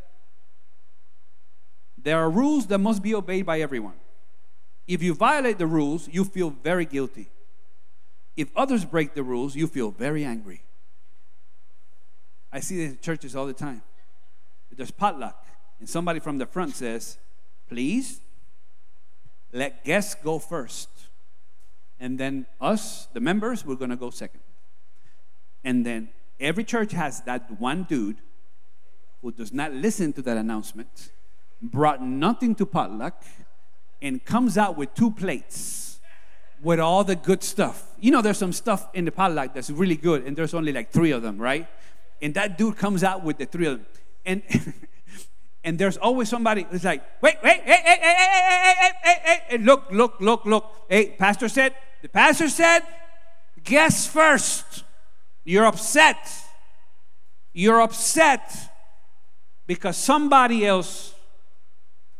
[2.02, 3.96] There are rules that must be obeyed by everyone.
[4.88, 7.28] If you violate the rules, you feel very guilty.
[8.34, 10.62] If others break the rules, you feel very angry.
[12.50, 13.82] I see this in churches all the time.
[14.74, 15.46] There's potluck,
[15.80, 17.18] and somebody from the front says,
[17.68, 18.22] Please
[19.52, 20.88] let guests go first.
[22.04, 24.42] And then us, the members, we're going to go second.
[25.64, 28.18] And then every church has that one dude
[29.22, 31.08] who does not listen to that announcement,
[31.62, 33.24] brought nothing to potluck,
[34.02, 35.98] and comes out with two plates
[36.62, 37.94] with all the good stuff.
[37.98, 40.90] You know, there's some stuff in the potluck that's really good, and there's only like
[40.90, 41.66] three of them, right?
[42.20, 43.86] And that dude comes out with the three of them.
[44.26, 44.42] And
[45.64, 49.42] and there's always somebody who's like, wait, wait, hey, hey, hey, hey, hey, hey, hey,
[49.48, 50.84] hey, look, look, look, look.
[50.90, 52.80] Hey, pastor said, the pastor said,
[53.62, 54.84] guess first.
[55.42, 56.18] You're upset.
[57.54, 58.54] You're upset
[59.66, 61.14] because somebody else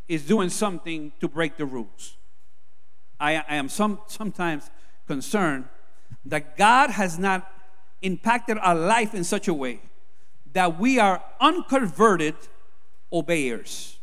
[0.09, 2.17] is doing something to break the rules.
[3.21, 4.71] I, I am some, sometimes
[5.07, 5.67] concerned
[6.25, 7.47] that God has not
[8.01, 9.83] impacted our life in such a way
[10.55, 12.37] that we are unconverted
[13.13, 13.99] obeyers.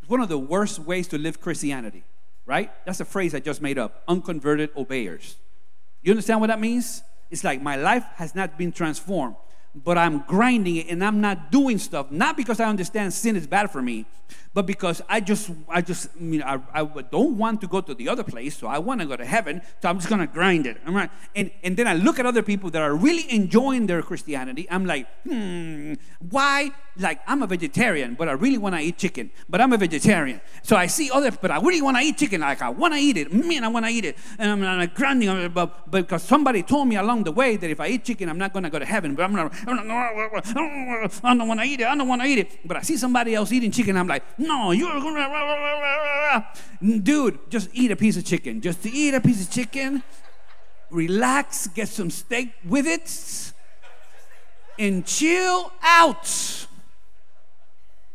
[0.00, 2.04] It's one of the worst ways to live Christianity,
[2.48, 2.72] right?
[2.86, 5.36] That's a phrase I just made up unconverted obeyers.
[6.02, 7.02] You understand what that means?
[7.30, 9.36] It's like my life has not been transformed
[9.84, 13.46] but I'm grinding it and I'm not doing stuff, not because I understand sin is
[13.46, 14.06] bad for me,
[14.54, 17.94] but because I just, I just, I mean, I, I don't want to go to
[17.94, 20.66] the other place, so I want to go to heaven, so I'm just gonna grind
[20.66, 20.78] it.
[20.84, 24.02] I'm right, and and then I look at other people that are really enjoying their
[24.02, 24.66] Christianity.
[24.70, 25.94] I'm like, hmm,
[26.30, 26.70] why?
[26.98, 30.40] Like I'm a vegetarian, but I really want to eat chicken, but I'm a vegetarian.
[30.62, 32.40] So I see other, but I really want to eat chicken.
[32.40, 34.90] Like I want to eat it, man, I want to eat it, and I'm, I'm
[34.94, 38.38] grinding, but because somebody told me along the way that if I eat chicken, I'm
[38.38, 41.86] not gonna go to heaven, but I'm not I don't want to eat it.
[41.86, 42.58] I don't want to eat it.
[42.66, 43.96] But I see somebody else eating chicken.
[43.96, 46.46] I'm like, no, you're gonna.
[47.02, 48.60] Dude, just eat a piece of chicken.
[48.60, 50.02] Just to eat a piece of chicken.
[50.90, 51.68] Relax.
[51.68, 53.52] Get some steak with it.
[54.78, 56.66] And chill out.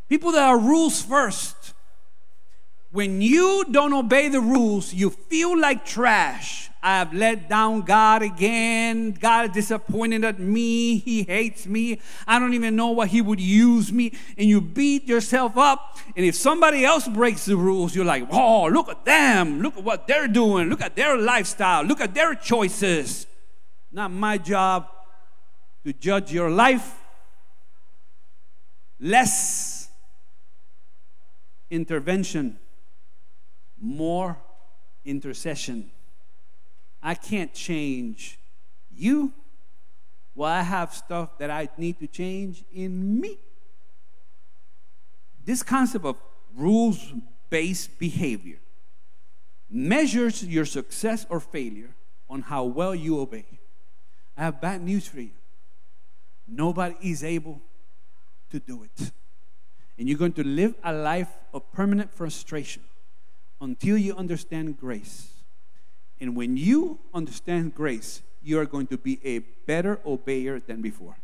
[0.09, 1.62] People that are rules first.
[2.93, 6.69] When you don't obey the rules, you feel like trash.
[6.83, 9.13] I have let down God again.
[9.13, 10.99] God is disappointed at me.
[10.99, 11.99] He hates me.
[12.27, 14.13] I don't even know why He would use me.
[14.37, 15.97] And you beat yourself up.
[16.15, 19.63] And if somebody else breaks the rules, you're like, oh, look at them.
[19.63, 20.69] Look at what they're doing.
[20.69, 21.83] Look at their lifestyle.
[21.83, 23.25] Look at their choices.
[23.91, 24.87] Not my job
[25.83, 26.99] to judge your life.
[28.99, 29.89] Less
[31.71, 32.59] intervention,
[33.83, 34.37] more
[35.03, 35.91] intercession.
[37.01, 38.39] I can't change
[38.95, 39.33] you.
[40.33, 43.37] Well, I have stuff that I need to change in me.
[45.45, 46.15] This concept of
[46.55, 47.13] rules
[47.49, 48.57] based behavior
[49.69, 51.93] measures your success or failure
[52.29, 53.45] on how well you obey.
[54.37, 55.31] I have bad news for you.
[56.47, 57.61] Nobody is able
[58.49, 59.11] to do it.
[59.97, 62.81] And you're going to live a life of permanent frustration
[63.63, 65.33] until you understand grace
[66.19, 71.17] and when you understand grace, you are going to be a better obeyer than before.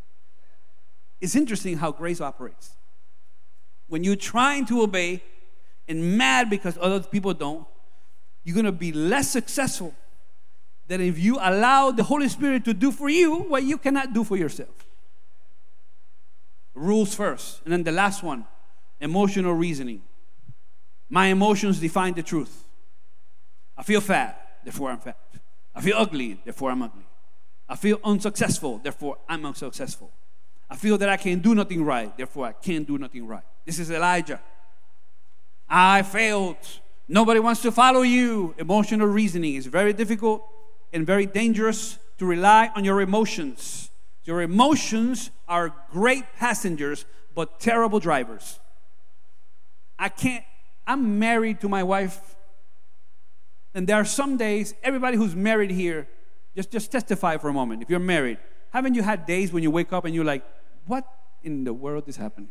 [1.21, 2.71] It's interesting how grace operates.
[3.88, 5.23] When you're trying to obey
[5.88, 7.65] and mad because other people don't,
[8.43, 9.93] you're going to be less successful
[10.88, 14.24] than if you allow the Holy Spirit to do for you what you cannot do
[14.24, 14.86] for yourself.
[16.74, 17.61] Rules first.
[17.63, 18.45] And then the last one
[18.99, 20.01] emotional reasoning.
[21.10, 22.66] My emotions define the truth.
[23.78, 25.18] I feel fat therefore I'm fat.
[25.76, 27.05] I feel ugly, therefore I'm ugly.
[27.68, 30.12] I feel unsuccessful, therefore I'm unsuccessful.
[30.70, 33.43] I feel that I can't do nothing right, therefore I can't do nothing right.
[33.66, 34.39] This is Elijah.
[35.68, 36.57] I failed.
[37.07, 38.53] Nobody wants to follow you.
[38.57, 40.43] Emotional reasoning is very difficult
[40.93, 43.89] and very dangerous to rely on your emotions.
[44.26, 48.60] Your emotions are great passengers, but terrible drivers.
[49.97, 50.43] I can't,
[50.89, 52.35] I'm married to my wife
[53.75, 56.07] And there are some days, everybody who's married here,
[56.55, 57.83] just, just testify for a moment.
[57.83, 58.39] If you're married,
[58.71, 60.43] haven't you had days when you wake up and you're like,
[60.87, 61.05] what
[61.43, 62.49] in the world is happening?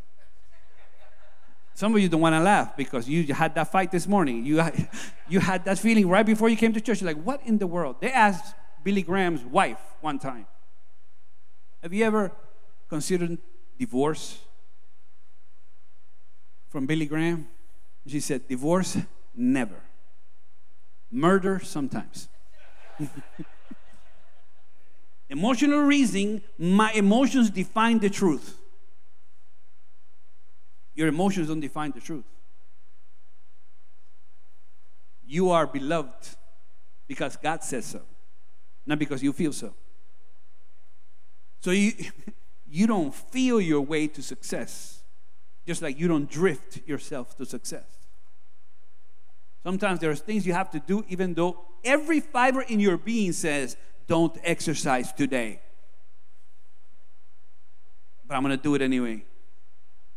[1.74, 4.44] Some of you don't want to laugh because you had that fight this morning.
[4.44, 4.62] You,
[5.28, 7.00] you had that feeling right before you came to church.
[7.00, 7.96] You're like, what in the world?
[8.00, 10.46] They asked Billy Graham's wife one time,
[11.82, 12.30] Have you ever
[12.88, 13.38] considered
[13.76, 14.38] divorce
[16.70, 17.48] from Billy Graham?
[18.06, 18.96] She said, Divorce?
[19.34, 19.80] Never.
[21.10, 21.60] Murder?
[21.62, 22.28] Sometimes.
[25.30, 28.58] Emotional reasoning, my emotions define the truth.
[30.94, 32.24] Your emotions don't define the truth.
[35.26, 36.36] You are beloved
[37.06, 38.00] because God says so,
[38.86, 39.74] not because you feel so.
[41.60, 41.92] So you,
[42.66, 44.97] you don't feel your way to success,
[45.68, 47.84] just like you don't drift yourself to success.
[49.62, 53.76] Sometimes there's things you have to do, even though every fiber in your being says,
[54.06, 55.60] Don't exercise today.
[58.26, 59.24] But I'm going to do it anyway.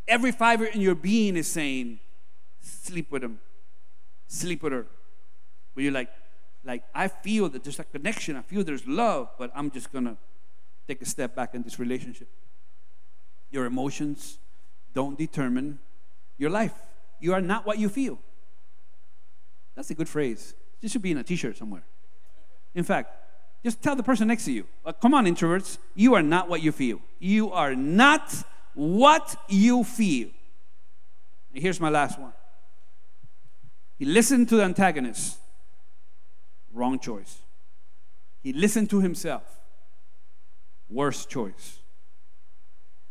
[0.08, 2.00] Every fiber in your being is saying,
[2.62, 3.40] sleep with him,
[4.28, 4.86] sleep with her.
[5.76, 6.10] But you're like,
[6.64, 10.16] like, I feel that there's a connection, I feel there's love, but I'm just gonna
[10.88, 12.30] take a step back in this relationship.
[13.50, 14.38] Your emotions
[14.94, 15.80] don't determine
[16.38, 16.74] your life.
[17.20, 18.20] You are not what you feel.
[19.76, 20.54] That's a good phrase.
[20.82, 21.84] This should be in a t shirt somewhere.
[22.74, 23.16] In fact,
[23.64, 26.62] just tell the person next to you, uh, come on, introverts, you are not what
[26.62, 27.00] you feel.
[27.20, 28.34] You are not
[28.74, 30.30] what you feel.
[31.54, 32.34] And here's my last one.
[34.00, 35.38] He listened to the antagonist.
[36.74, 37.40] Wrong choice.
[38.42, 39.44] He listened to himself.
[40.90, 41.80] Worst choice.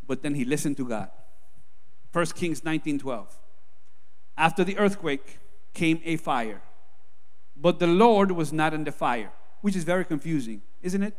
[0.06, 1.10] But then he listened to God.
[2.12, 3.38] 1 Kings 19:12.
[4.36, 5.38] After the earthquake
[5.74, 6.62] came a fire.
[7.56, 11.14] But the Lord was not in the fire, which is very confusing, isn't it?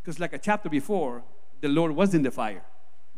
[0.00, 1.22] Because like a chapter before,
[1.60, 2.64] the Lord was in the fire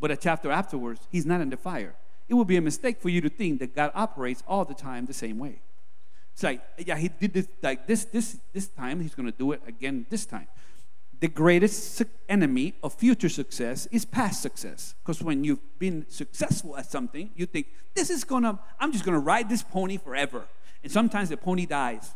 [0.00, 1.94] but a chapter afterwards, he's not in the fire.
[2.28, 5.04] It would be a mistake for you to think that God operates all the time
[5.04, 5.60] the same way.
[6.32, 9.60] It's like, yeah, he did this like this, this, this time, he's gonna do it
[9.66, 10.48] again this time.
[11.20, 14.94] The greatest enemy of future success is past success.
[15.02, 19.18] Because when you've been successful at something, you think, this is gonna, I'm just gonna
[19.18, 20.46] ride this pony forever.
[20.82, 22.14] And sometimes the pony dies.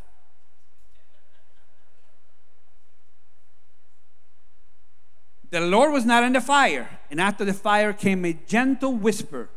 [5.51, 9.49] The Lord was not in the fire, and after the fire came a gentle whisper.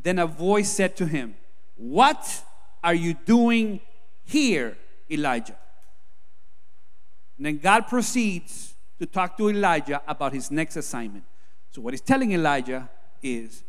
[0.00, 1.34] Then a voice said to him,
[1.76, 2.44] What
[2.82, 3.80] are you doing
[4.22, 4.76] here,
[5.10, 5.56] Elijah?
[7.36, 11.24] And then God proceeds to talk to Elijah about his next assignment.
[11.70, 12.88] So, what he's telling Elijah
[13.22, 13.64] is,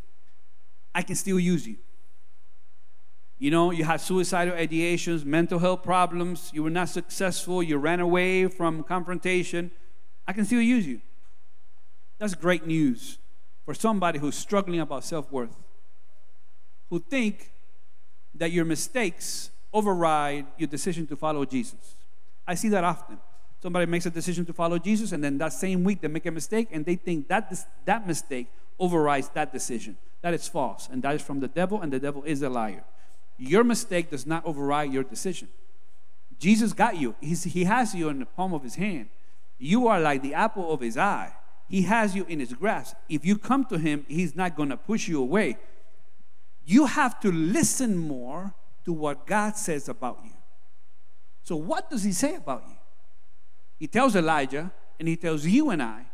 [0.93, 1.77] I can still use you.
[3.37, 7.99] You know, you had suicidal ideations, mental health problems, you were not successful, you ran
[7.99, 9.71] away from confrontation.
[10.27, 11.01] I can still use you.
[12.17, 13.17] That's great news
[13.65, 15.55] for somebody who's struggling about self worth,
[16.89, 17.51] who think
[18.35, 21.95] that your mistakes override your decision to follow Jesus.
[22.47, 23.17] I see that often.
[23.65, 26.31] Somebody makes a decision to follow Jesus, and then that same week they make a
[26.31, 28.45] mistake, and they think that this, that mistake
[28.77, 29.97] overrides that decision.
[30.21, 32.83] That is false, and that is from the devil, and the devil is a liar.
[33.39, 35.47] Your mistake does not override your decision.
[36.37, 39.07] Jesus got you, He's, He has you in the palm of His hand.
[39.57, 41.33] You are like the apple of His eye.
[41.67, 42.95] He has you in his grasp.
[43.09, 45.57] If you come to him, he's not going to push you away.
[46.67, 48.53] You have to listen more
[48.85, 50.37] to what God says about you.
[51.41, 52.74] So, what does he say about you?
[53.79, 56.05] He tells Elijah, and he tells you and I.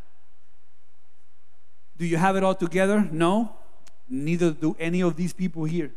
[1.98, 3.08] Do you have it all together?
[3.12, 3.56] No.
[4.10, 5.92] Neither do any of these people here.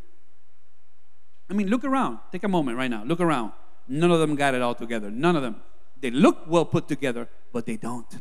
[1.48, 2.18] I mean, look around.
[2.30, 3.04] Take a moment right now.
[3.04, 3.52] Look around.
[3.88, 5.10] None of them got it all together.
[5.10, 5.56] None of them.
[6.00, 8.20] They look well put together, but they don't.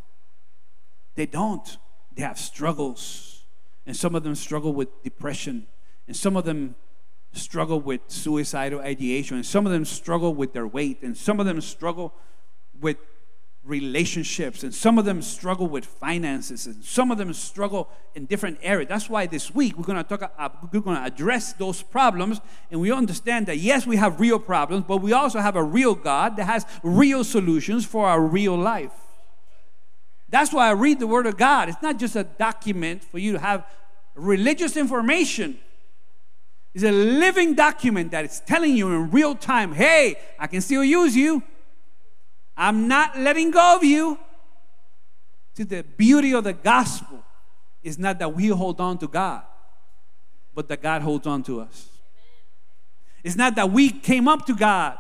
[1.16, 1.78] They don't.
[2.16, 3.44] They have struggles.
[3.86, 5.68] And some of them struggle with depression.
[6.08, 6.76] And some of them
[7.34, 9.38] struggle with suicidal ideation.
[9.38, 11.02] And some of them struggle with their weight.
[11.02, 12.14] And some of them struggle
[12.80, 12.98] with
[13.66, 14.64] relationships.
[14.64, 16.68] And some of them struggle with finances.
[16.68, 18.90] And some of them struggle in different areas.
[18.90, 22.42] That's why this week we're going to talk, we're going to address those problems.
[22.72, 25.96] And we understand that yes, we have real problems, but we also have a real
[25.96, 28.92] God that has real solutions for our real life.
[30.30, 31.70] That's why I read the Word of God.
[31.70, 33.66] It's not just a document for you to have
[34.16, 35.60] religious information.
[36.74, 40.84] It's a living document that is telling you in real time hey, I can still
[40.84, 41.44] use you.
[42.56, 44.20] I'm not letting go of you.
[45.56, 47.24] See, the beauty of the gospel
[47.84, 49.44] is not that we hold on to God,
[50.56, 51.90] but that God holds on to us.
[53.24, 54.98] It's not that we came up to God,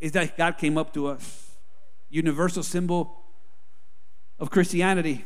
[0.00, 1.56] it's that God came up to us.
[2.10, 3.16] Universal symbol
[4.38, 5.24] of Christianity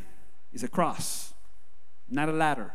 [0.53, 1.33] is a cross,
[2.09, 2.73] not a ladder.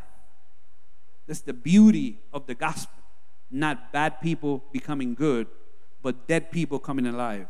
[1.27, 3.03] That's the beauty of the gospel.
[3.51, 5.47] Not bad people becoming good,
[6.01, 7.47] but dead people coming alive.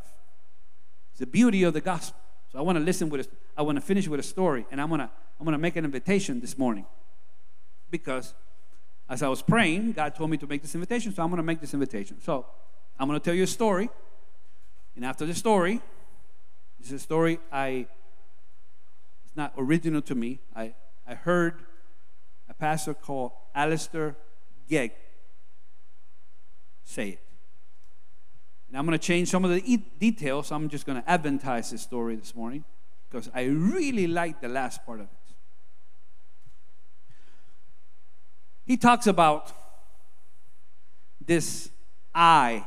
[1.17, 2.19] It's the beauty of the gospel.
[2.51, 4.79] So I want to listen with a, I want to finish with a story, and
[4.79, 5.09] I'm gonna
[5.39, 6.85] I'm gonna make an invitation this morning.
[7.89, 8.35] Because
[9.09, 11.59] as I was praying, God told me to make this invitation, so I'm gonna make
[11.59, 12.21] this invitation.
[12.21, 12.45] So
[12.99, 13.89] I'm gonna tell you a story,
[14.95, 15.81] and after the story,
[16.77, 17.87] this is a story I
[19.25, 20.39] it's not original to me.
[20.55, 20.75] I,
[21.07, 21.63] I heard
[22.47, 24.15] a pastor called Alistair
[24.69, 24.91] Begg
[26.83, 27.26] say it.
[28.67, 30.51] And I'm going to change some of the e- details.
[30.51, 32.65] I'm just going to advertise this story this morning
[33.09, 35.11] because I really like the last part of it.
[38.65, 39.53] He talks about
[41.25, 41.69] this
[42.13, 42.65] I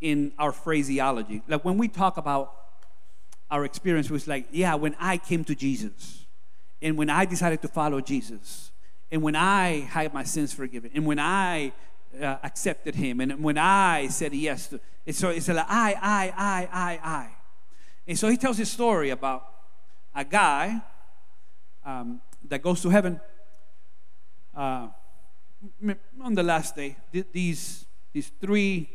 [0.00, 1.42] in our phraseology.
[1.46, 2.54] Like when we talk about
[3.50, 6.26] our experience, was like, yeah, when I came to Jesus,
[6.82, 8.70] and when I decided to follow Jesus,
[9.12, 11.72] and when I had my sins forgiven, and when I
[12.20, 13.20] uh, accepted him.
[13.20, 17.30] And when I said yes to, and so it's like I, I, I, I, I.
[18.06, 19.46] And so he tells his story about
[20.14, 20.82] a guy
[21.84, 23.20] um, that goes to heaven
[24.56, 24.88] uh,
[26.22, 26.96] on the last day.
[27.32, 28.90] These, these three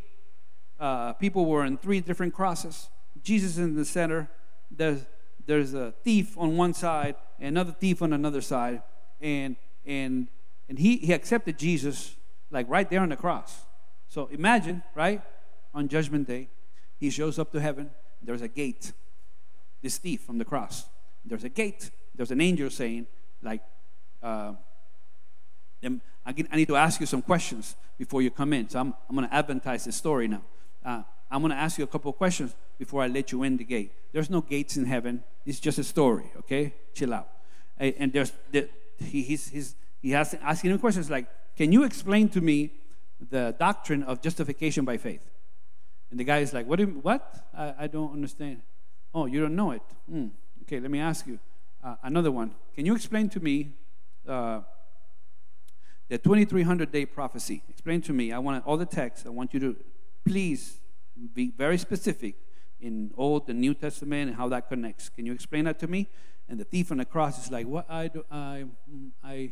[0.80, 2.90] uh, people were in three different crosses.
[3.24, 4.30] Jesus in the center.
[4.70, 5.06] There's,
[5.46, 8.82] there's a thief on one side, another thief on another side.
[9.22, 9.56] And,
[9.86, 10.28] and,
[10.68, 12.16] and he, he accepted Jesus
[12.52, 13.66] like right there on the cross.
[14.08, 15.22] So imagine, right?
[15.74, 16.50] On Judgment Day,
[17.00, 17.92] he shows up to heaven.
[18.22, 18.94] There's a gate.
[19.82, 20.86] This thief from the cross.
[21.26, 21.92] There's a gate.
[22.16, 23.08] There's an angel saying,
[23.42, 23.62] like,
[24.24, 24.54] uh,
[26.26, 28.70] I need to ask you some questions before you come in.
[28.70, 30.42] So I'm, I'm going to advertise this story now.
[30.84, 33.58] Uh, I'm going to ask you a couple of questions before I let you in
[33.58, 33.92] the gate.
[34.14, 35.24] There's no gates in heaven.
[35.46, 36.74] It's just a story, okay?
[36.94, 37.30] Chill out.
[37.78, 38.70] And there's, the,
[39.00, 42.72] he, he's, he's, he has asking him questions like, can you explain to me
[43.30, 45.30] the doctrine of justification by faith?
[46.12, 46.80] And the guy is like, What?
[46.80, 47.48] You, what?
[47.58, 48.62] I, I don't understand.
[49.14, 49.82] Oh, you don't know it?
[50.10, 50.28] Hmm.
[50.64, 51.40] Okay, let me ask you
[51.84, 52.56] uh, another one.
[52.74, 53.74] Can you explain to me
[54.28, 54.62] uh,
[56.10, 57.64] the 2300 day prophecy?
[57.70, 58.32] Explain to me.
[58.32, 59.26] I want all the text.
[59.26, 59.76] I want you to
[60.26, 60.80] please
[61.34, 62.36] be very specific
[62.82, 65.10] in Old and New Testament and how that connects.
[65.10, 66.08] Can you explain that to me?
[66.50, 67.90] And the thief on the cross is like, What?
[67.90, 68.26] I do.
[68.30, 68.66] I.
[69.24, 69.52] I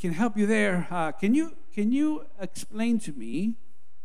[0.00, 0.86] can help you there.
[0.90, 3.54] Uh, can you can you explain to me,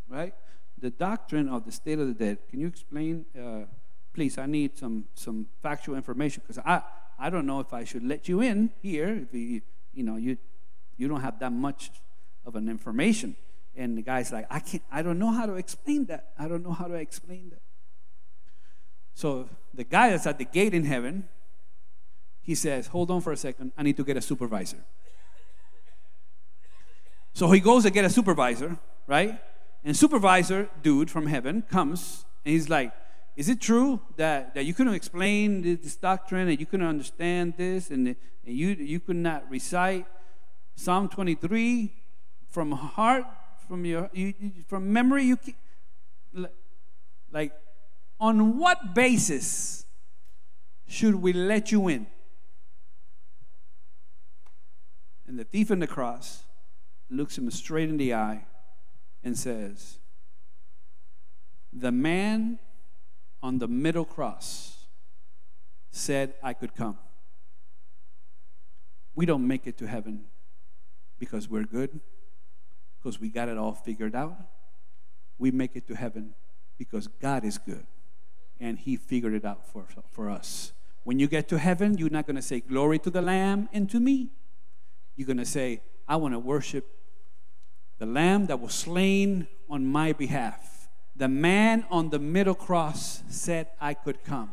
[0.08, 0.34] right,
[0.78, 2.38] the doctrine of the state of the dead?
[2.50, 3.66] Can you explain, uh,
[4.14, 4.38] please?
[4.38, 6.82] I need some some factual information because I
[7.20, 9.10] I don't know if I should let you in here.
[9.10, 9.62] If you
[9.94, 10.38] you know you
[10.98, 11.92] you don't have that much
[12.46, 13.36] of an information.
[13.76, 14.84] And the guy's like, I can't.
[14.92, 16.34] I don't know how to explain that.
[16.38, 17.62] I don't know how to explain that.
[19.14, 21.28] So the guy that's at the gate in heaven,
[22.42, 23.72] he says, Hold on for a second.
[23.78, 24.84] I need to get a supervisor.
[27.34, 28.78] So he goes to get a supervisor,
[29.08, 29.40] right?
[29.84, 32.92] And supervisor dude from heaven comes and he's like,
[33.36, 37.90] Is it true that, that you couldn't explain this doctrine and you couldn't understand this
[37.90, 40.06] and, and you, you could not recite
[40.76, 41.94] Psalm 23
[42.50, 43.26] from heart,
[43.68, 44.34] from your you,
[44.68, 45.24] from memory?
[45.24, 46.48] You can,
[47.32, 47.54] like
[48.20, 49.86] on what basis
[50.88, 52.08] should we let you in?
[55.28, 56.44] And the thief on the cross
[57.10, 58.46] looks him straight in the eye
[59.24, 60.00] and says,
[61.74, 62.60] The man
[63.42, 64.86] on the middle cross
[65.92, 66.98] said I could come.
[69.16, 70.26] We don't make it to heaven
[71.18, 72.00] because we're good,
[72.98, 74.38] because we got it all figured out.
[75.38, 76.36] We make it to heaven
[76.78, 77.86] because God is good
[78.60, 80.74] and He figured it out for, for us.
[81.04, 83.90] When you get to heaven, you're not going to say, Glory to the Lamb and
[83.90, 84.30] to me.
[85.16, 86.86] You're going to say, I want to worship
[88.00, 90.90] the lamb that was slain on my behalf.
[91.16, 94.52] The man on the middle cross said I could come.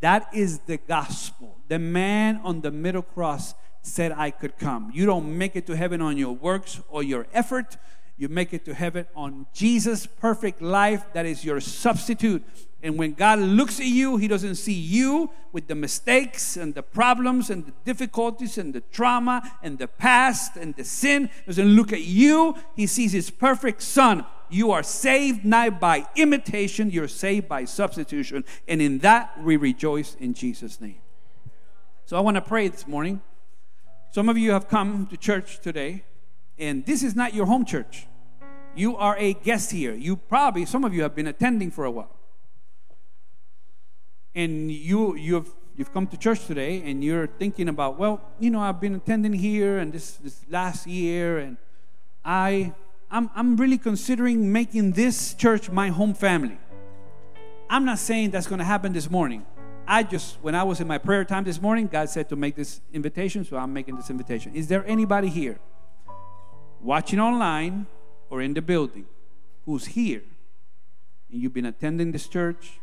[0.00, 1.56] That is the gospel.
[1.68, 4.90] The man on the middle cross said I could come.
[4.92, 7.76] You don't make it to heaven on your works or your effort.
[8.18, 12.44] You make it to heaven on Jesus' perfect life that is your substitute.
[12.82, 16.82] And when God looks at you, He doesn't see you with the mistakes and the
[16.82, 21.30] problems and the difficulties and the trauma and the past and the sin.
[21.44, 22.56] He doesn't look at you.
[22.74, 24.26] He sees His perfect Son.
[24.50, 28.44] You are saved not by imitation, you're saved by substitution.
[28.66, 31.00] And in that, we rejoice in Jesus' name.
[32.04, 33.20] So I want to pray this morning.
[34.10, 36.04] Some of you have come to church today,
[36.58, 38.06] and this is not your home church.
[38.74, 39.94] You are a guest here.
[39.94, 42.14] You probably, some of you have been attending for a while.
[44.34, 48.60] And you, you've, you've come to church today and you're thinking about, well, you know,
[48.60, 51.56] I've been attending here and this, this last year and
[52.24, 52.72] I,
[53.10, 56.58] I'm, I'm really considering making this church my home family.
[57.70, 59.44] I'm not saying that's going to happen this morning.
[59.86, 62.54] I just, when I was in my prayer time this morning, God said to make
[62.54, 64.54] this invitation, so I'm making this invitation.
[64.54, 65.58] Is there anybody here
[66.80, 67.86] watching online
[68.30, 69.06] or in the building
[69.64, 70.22] who's here
[71.30, 72.80] and you've been attending this church?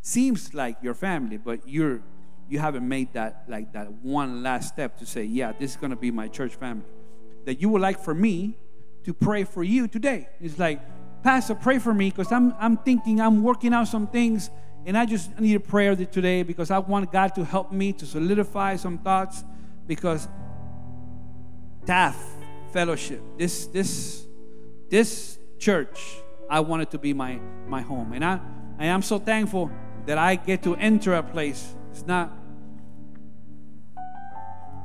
[0.00, 2.02] Seems like your family, but you're
[2.48, 5.96] you haven't made that like that one last step to say, yeah, this is gonna
[5.96, 6.84] be my church family.
[7.46, 8.58] That you would like for me
[9.04, 10.28] to pray for you today.
[10.40, 10.80] It's like,
[11.22, 14.50] Pastor, pray for me because I'm I'm thinking I'm working out some things
[14.86, 18.06] and I just need a prayer today because I want God to help me to
[18.06, 19.42] solidify some thoughts
[19.86, 20.28] because
[21.86, 22.14] TAF
[22.74, 24.26] fellowship, this this
[24.90, 26.16] this church,
[26.50, 28.12] I want it to be my my home.
[28.12, 28.40] And I
[28.78, 29.70] I am so thankful
[30.06, 31.62] that I get to enter a place.
[31.92, 32.36] It's not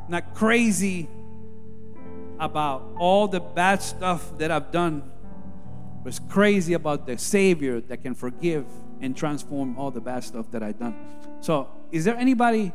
[0.07, 1.09] not crazy
[2.39, 5.11] about all the bad stuff that I've done,
[6.05, 8.65] it's crazy about the Savior that can forgive
[9.01, 10.95] and transform all the bad stuff that I've done.
[11.41, 12.71] So, is there anybody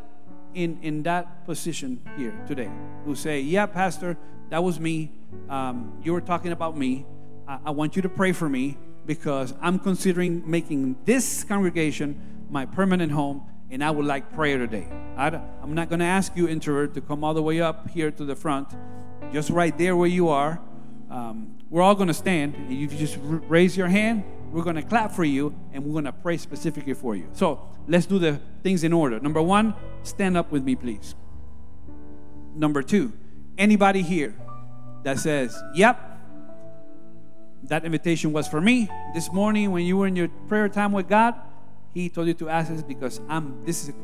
[0.54, 2.70] in in that position here today
[3.04, 4.16] who say, "Yeah, Pastor,
[4.54, 5.10] that was me.
[5.48, 7.04] Um, you were talking about me.
[7.48, 12.64] I, I want you to pray for me because I'm considering making this congregation my
[12.64, 14.86] permanent home, and I would like prayer today."
[15.16, 15.26] I,
[15.60, 18.24] I'm not going to ask you, introvert, to come all the way up here to
[18.24, 18.68] the front.
[19.32, 20.60] Just right there where you are.
[21.10, 22.54] Um, we're all going to stand.
[22.54, 26.04] And you just raise your hand we're going to clap for you and we're going
[26.04, 27.28] to pray specifically for you.
[27.32, 29.18] So let's do the things in order.
[29.18, 29.74] Number one,
[30.04, 31.16] stand up with me, please.
[32.54, 33.12] Number two,
[33.58, 34.36] anybody here
[35.04, 36.14] that says, Yep,
[37.64, 41.08] that invitation was for me this morning when you were in your prayer time with
[41.08, 41.34] God.
[41.92, 43.94] He told you to ask this because I'm this is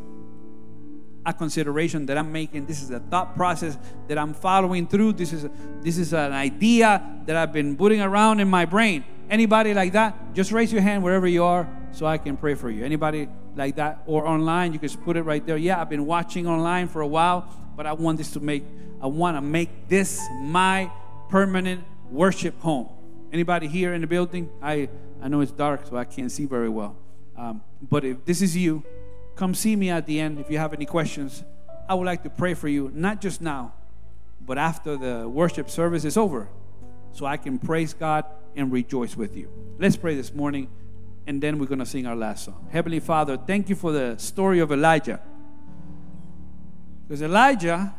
[1.26, 2.66] a consideration that I'm making.
[2.66, 3.76] This is a thought process
[4.08, 5.14] that I'm following through.
[5.14, 5.46] This is
[5.82, 9.04] this is an idea that I've been putting around in my brain.
[9.28, 10.34] Anybody like that?
[10.34, 12.84] Just raise your hand wherever you are so I can pray for you.
[12.84, 15.56] Anybody like that or online, you can just put it right there.
[15.56, 17.48] Yeah, I've been watching online for a while,
[17.80, 18.62] but I want this to make
[19.00, 20.90] I want to make this my
[21.30, 22.90] permanent worship home.
[23.32, 24.50] Anybody here in the building?
[24.60, 24.90] I
[25.22, 26.94] I know it's dark, so I can't see very well.
[27.38, 28.84] Um, but if this is you,
[29.40, 31.42] Come see me at the end if you have any questions.
[31.88, 33.72] I would like to pray for you, not just now,
[34.44, 36.50] but after the worship service is over,
[37.12, 39.48] so I can praise God and rejoice with you.
[39.78, 40.68] Let's pray this morning,
[41.26, 42.68] and then we're going to sing our last song.
[42.70, 45.22] Heavenly Father, thank you for the story of Elijah.
[47.10, 47.92] Because Elijah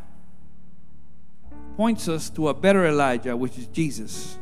[1.75, 4.37] points us to a better Elijah, which is Jesus.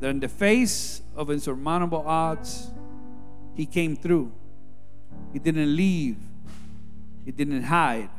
[0.00, 2.70] That in the face of insurmountable odds,
[3.54, 4.30] he came through
[5.32, 6.18] he didn't leave,
[7.24, 8.10] He didn't hide.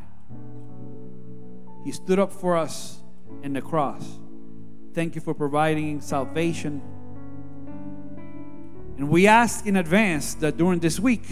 [1.83, 2.97] He stood up for us
[3.43, 4.17] in the cross.
[4.95, 6.81] Thank you for providing salvation.
[8.97, 11.25] And we ask in advance that during this week,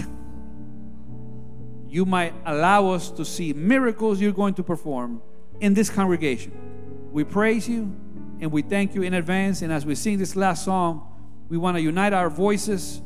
[1.93, 5.21] you might allow us to see miracles you're going to perform
[5.59, 6.51] in this congregation.
[7.11, 7.95] We praise you
[8.39, 9.61] and we thank you in advance.
[9.61, 11.07] And as we sing this last song,
[11.49, 12.99] we want to unite our voices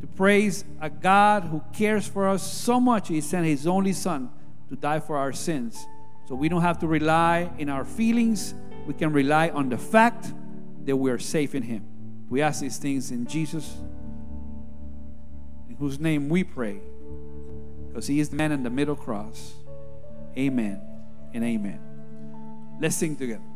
[0.00, 4.30] to praise a God who cares for us so much, He sent His only Son
[4.68, 5.84] to die for our sins.
[6.28, 8.54] So we don't have to rely in our feelings,
[8.86, 10.32] we can rely on the fact
[10.84, 11.84] that we are safe in Him.
[12.28, 13.74] We ask these things in Jesus,
[15.68, 16.82] in whose name we pray,
[18.00, 19.52] because He is the man in the middle cross.
[20.34, 20.80] Amen
[21.34, 21.78] and amen.
[22.80, 23.49] Let's sing together.